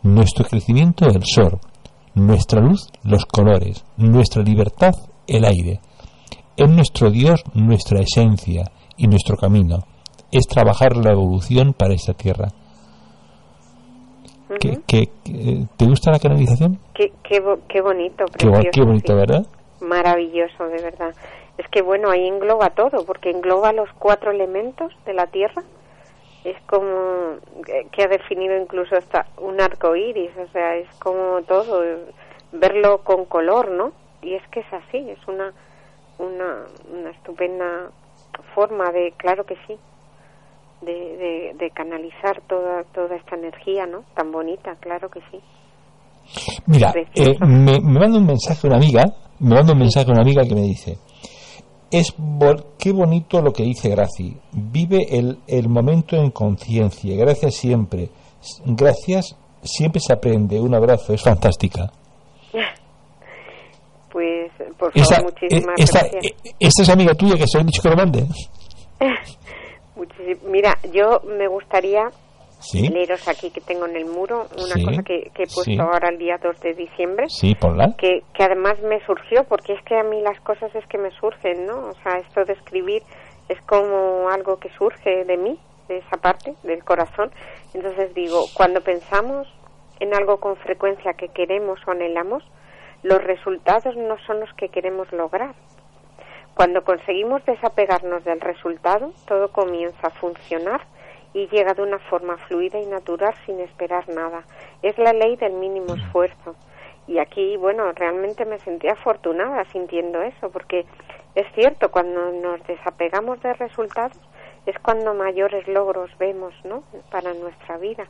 [0.03, 1.61] nuestro crecimiento el sol,
[2.15, 4.95] nuestra luz los colores, nuestra libertad
[5.27, 5.81] el aire.
[6.57, 8.65] Es nuestro Dios nuestra esencia
[8.97, 9.79] y nuestro camino.
[10.31, 12.49] Es trabajar la evolución para esta tierra
[14.59, 16.79] te gusta la canalización?
[16.95, 19.47] Qué, qué, bonito, qué, bonito, ¿verdad?
[19.81, 21.15] Maravilloso, de verdad.
[21.57, 25.63] Es que bueno, ahí engloba todo, porque engloba los cuatro elementos de la Tierra.
[26.45, 27.37] Es como
[27.93, 31.83] que ha definido incluso hasta un arco iris, o sea, es como todo,
[32.53, 33.93] verlo con color, ¿no?
[34.23, 35.53] Y es que es así, es una,
[36.21, 37.91] una, una estupenda
[38.55, 39.77] forma de, claro que sí,
[40.83, 44.05] de, de, canalizar toda, toda esta energía, ¿no?
[44.15, 45.41] Tan bonita, claro que sí.
[46.67, 49.05] Mira, eh, me, me, manda un mensaje una amiga,
[49.41, 50.99] me manda un mensaje una amiga que me dice,
[51.91, 52.15] es
[52.79, 58.11] qué bonito lo que dice Graci, vive el, el momento en conciencia, gracias siempre,
[58.65, 61.91] gracias siempre se aprende, un abrazo, es fantástica.
[64.11, 66.25] Pues, por favor, muchísimas eh, gracias.
[66.25, 68.27] Eh, esta es amiga tuya que se ha dicho que lo mande.
[70.45, 72.11] Mira, yo me gustaría
[72.73, 76.39] leeros aquí que tengo en el muro una cosa que, he puesto ahora el día
[76.43, 77.27] 2 de diciembre.
[77.29, 77.57] Sí,
[77.97, 81.11] Que, que además me surgió, porque es que a mí las cosas es que me
[81.13, 81.89] surgen, ¿no?
[81.89, 83.03] O sea, esto de escribir
[83.49, 85.59] es como algo que surge de mí,
[85.89, 87.31] de esa parte, del corazón.
[87.75, 89.49] Entonces digo, cuando pensamos
[89.99, 92.45] en algo con frecuencia que queremos o anhelamos,
[93.03, 95.55] los resultados no son los que queremos lograr,
[96.55, 100.83] Cuando conseguimos desapegarnos del resultado, todo comienza a funcionar
[101.33, 104.43] y llega de una forma fluida y natural sin esperar nada.
[104.83, 106.57] Es la ley del mínimo esfuerzo.
[107.07, 110.85] Y aquí, bueno, realmente me sentí afortunada sintiendo eso, porque
[111.35, 114.19] es cierto, cuando nos desapegamos de resultados
[114.67, 116.83] es cuando mayores logros vemos, ¿no?
[117.11, 118.07] Para nuestra vida.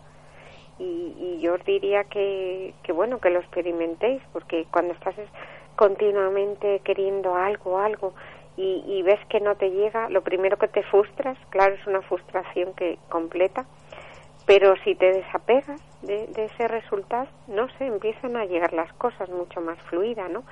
[0.81, 5.14] Y, y yo os diría que, que, bueno, que lo experimentéis, porque cuando estás
[5.76, 8.14] continuamente queriendo algo, algo,
[8.57, 12.03] y, y, ves que no te llega, lo primero que te frustras, claro, es una
[12.03, 13.66] frustración que completa,
[14.47, 19.28] pero si te desapegas de, de ese resultado, no sé, empiezan a llegar las cosas
[19.28, 20.43] mucho más fluida, ¿no?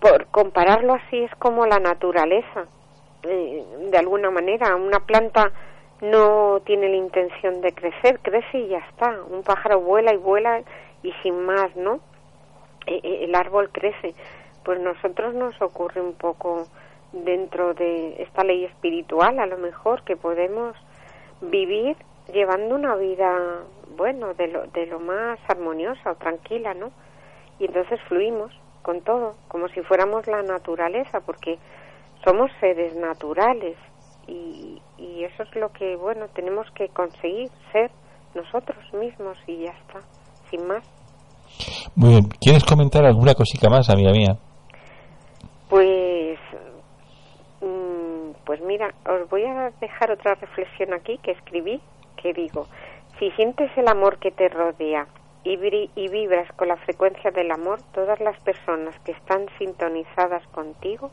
[0.00, 2.66] Por compararlo así es como la naturaleza,
[3.22, 5.52] eh, de alguna manera, una planta
[6.00, 9.20] no tiene la intención de crecer, crece y ya está.
[9.28, 10.62] Un pájaro vuela y vuela
[11.02, 12.00] y sin más, ¿no?
[12.86, 14.14] E, e, el árbol crece.
[14.64, 16.66] Pues nosotros nos ocurre un poco
[17.12, 20.76] dentro de esta ley espiritual, a lo mejor, que podemos
[21.40, 21.96] vivir
[22.32, 23.62] llevando una vida,
[23.96, 26.92] bueno, de lo, de lo más armoniosa o tranquila, ¿no?
[27.58, 31.58] Y entonces fluimos con todo, como si fuéramos la naturaleza, porque
[32.24, 33.76] somos seres naturales
[34.28, 37.90] y, y eso es lo que, bueno, tenemos que conseguir ser
[38.34, 40.00] nosotros mismos y ya está,
[40.50, 40.84] sin más.
[41.96, 44.38] Muy bien, ¿quieres comentar alguna cosita más, amiga mía?
[45.68, 46.38] Pues,
[47.60, 51.80] mmm, pues mira, os voy a dejar otra reflexión aquí que escribí,
[52.22, 52.66] que digo,
[53.18, 55.06] si sientes el amor que te rodea
[55.44, 55.56] y,
[55.94, 61.10] y vibras con la frecuencia del amor, todas las personas que están sintonizadas contigo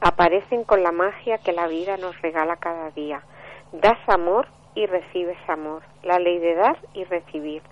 [0.00, 3.22] aparecen con la magia que la vida nos regala cada día.
[3.72, 5.82] Das amor y recibes amor.
[6.02, 7.62] La ley de dar y recibir.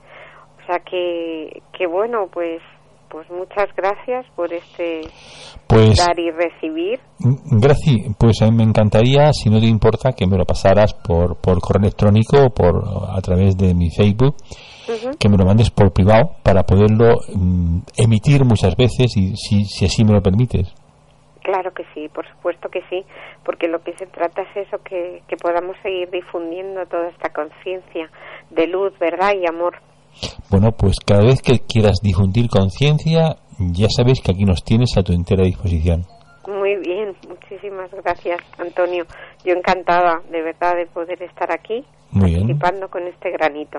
[0.63, 2.61] O sea que, que bueno, pues
[3.11, 5.01] pues muchas gracias por este
[5.67, 7.01] pues, dar y recibir.
[7.19, 11.37] Gracias, pues a mí me encantaría, si no te importa, que me lo pasaras por,
[11.41, 14.35] por correo electrónico o por, a través de mi Facebook,
[14.89, 15.17] uh -huh.
[15.19, 19.85] que me lo mandes por privado para poderlo um, emitir muchas veces y si, si
[19.87, 20.73] así me lo permites.
[21.49, 23.07] Claro que sí, por supuesto que sí,
[23.43, 28.11] porque lo que se trata es eso, que, que podamos seguir difundiendo toda esta conciencia
[28.51, 29.77] de luz, verdad y amor.
[30.51, 35.03] Bueno, pues cada vez que quieras difundir conciencia, ya sabes que aquí nos tienes a
[35.03, 36.05] tu entera disposición.
[36.47, 39.07] Muy bien, muchísimas gracias, Antonio.
[39.43, 42.89] Yo encantada, de verdad, de poder estar aquí Muy participando bien.
[42.91, 43.79] con este granito.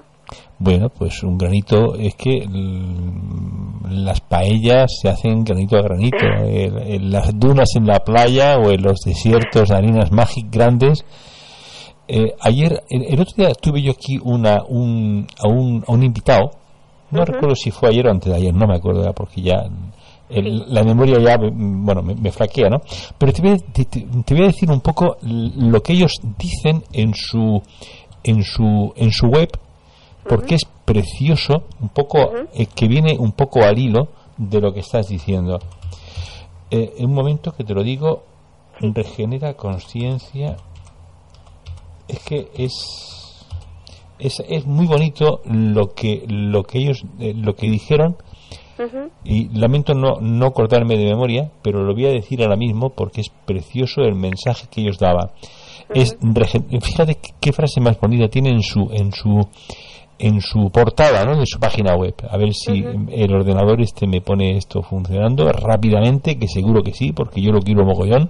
[0.60, 2.46] Bueno, pues un granito es que
[3.90, 6.18] las paellas se hacen granito a granito.
[6.46, 11.06] en las dunas en la playa o en los desiertos, harinas mágicas grandes.
[12.08, 16.04] Eh, ayer, el, el, otro día tuve yo aquí una, un, a, un, a un
[16.04, 16.50] invitado,
[17.12, 17.28] no uh -huh.
[17.28, 19.64] recuerdo si fue ayer o antes de ayer, no me acuerdo ya, porque ya
[20.30, 20.66] el, sí.
[20.70, 22.82] la memoria ya, bueno, me, me, flaquea, ¿no?
[23.16, 26.84] Pero te voy, a, te, te voy a decir un poco lo que ellos dicen
[26.94, 27.62] en su,
[28.24, 29.50] en su, en su web,
[30.28, 30.62] porque uh -huh.
[30.62, 32.48] es precioso, un poco, uh -huh.
[32.54, 35.60] eh, que viene un poco al hilo de lo que estás diciendo.
[36.72, 38.24] Eh, en un momento que te lo digo,
[38.80, 40.58] regenera conciencia
[42.08, 43.46] es que es,
[44.18, 48.18] es, es muy bonito lo que lo que ellos eh, lo que dijeron
[48.78, 49.10] uh -huh.
[49.24, 53.22] y lamento no no cortarme de memoria pero lo voy a decir ahora mismo porque
[53.22, 55.32] es precioso el mensaje que ellos daban.
[55.94, 56.18] Es
[56.82, 59.48] fíjate qué frase más bonita tiene en su en su
[60.18, 61.40] en su portada ¿no?
[61.40, 63.10] de su página web a ver si uh -huh.
[63.12, 67.60] el ordenador este me pone esto funcionando rápidamente que seguro que sí porque yo lo
[67.60, 68.30] quiero mogollón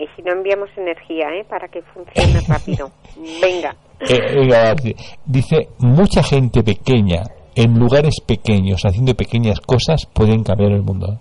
[0.00, 1.44] y si no enviamos energía ¿eh?
[1.46, 2.90] para que funcione rápido.
[3.42, 3.76] Venga.
[4.00, 4.94] Eh,
[5.26, 7.22] dice, mucha gente pequeña,
[7.54, 11.18] en lugares pequeños, haciendo pequeñas cosas, pueden cambiar el mundo.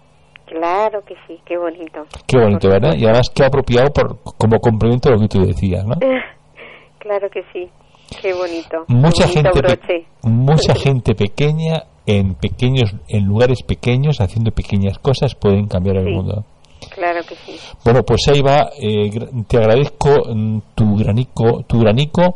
[0.89, 2.01] Claro que sí, qué bonito.
[2.25, 2.95] Qué bonito, ¿verdad?
[2.97, 5.93] Y además qué apropiado por, como complemento a lo que tú decías, ¿no?
[6.97, 7.69] claro que sí,
[8.19, 8.85] qué bonito.
[8.87, 14.97] Mucha, qué bonito gente, pe mucha gente pequeña, en pequeños en lugares pequeños, haciendo pequeñas
[14.97, 16.11] cosas, pueden cambiar el sí.
[16.11, 16.43] mundo.
[16.95, 17.59] Claro que sí.
[17.85, 18.71] Bueno, pues ahí va.
[18.81, 19.11] Eh,
[19.47, 22.35] te agradezco mm, tu granico, tu granico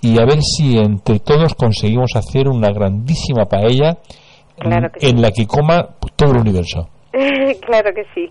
[0.00, 3.98] y a ver si entre todos conseguimos hacer una grandísima paella
[4.56, 5.22] claro que en sí.
[5.22, 6.88] la que coma todo el universo.
[7.66, 8.30] claro que sí.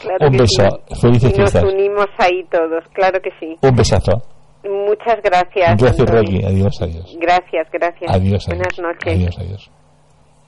[0.00, 0.68] Claro Un beso.
[0.88, 1.00] Sí.
[1.00, 1.64] Felices nos fiestas.
[1.64, 2.84] unimos ahí todos.
[2.92, 3.56] Claro que sí.
[3.62, 4.22] Un besazo.
[4.64, 5.76] Muchas gracias.
[5.76, 6.10] Gracias.
[6.10, 6.42] Rocky.
[6.42, 7.16] Adiós, adiós.
[7.20, 8.10] Gracias, gracias.
[8.10, 8.48] Adiós, adiós.
[8.48, 9.14] Buenas noches.
[9.14, 9.70] Adiós, adiós.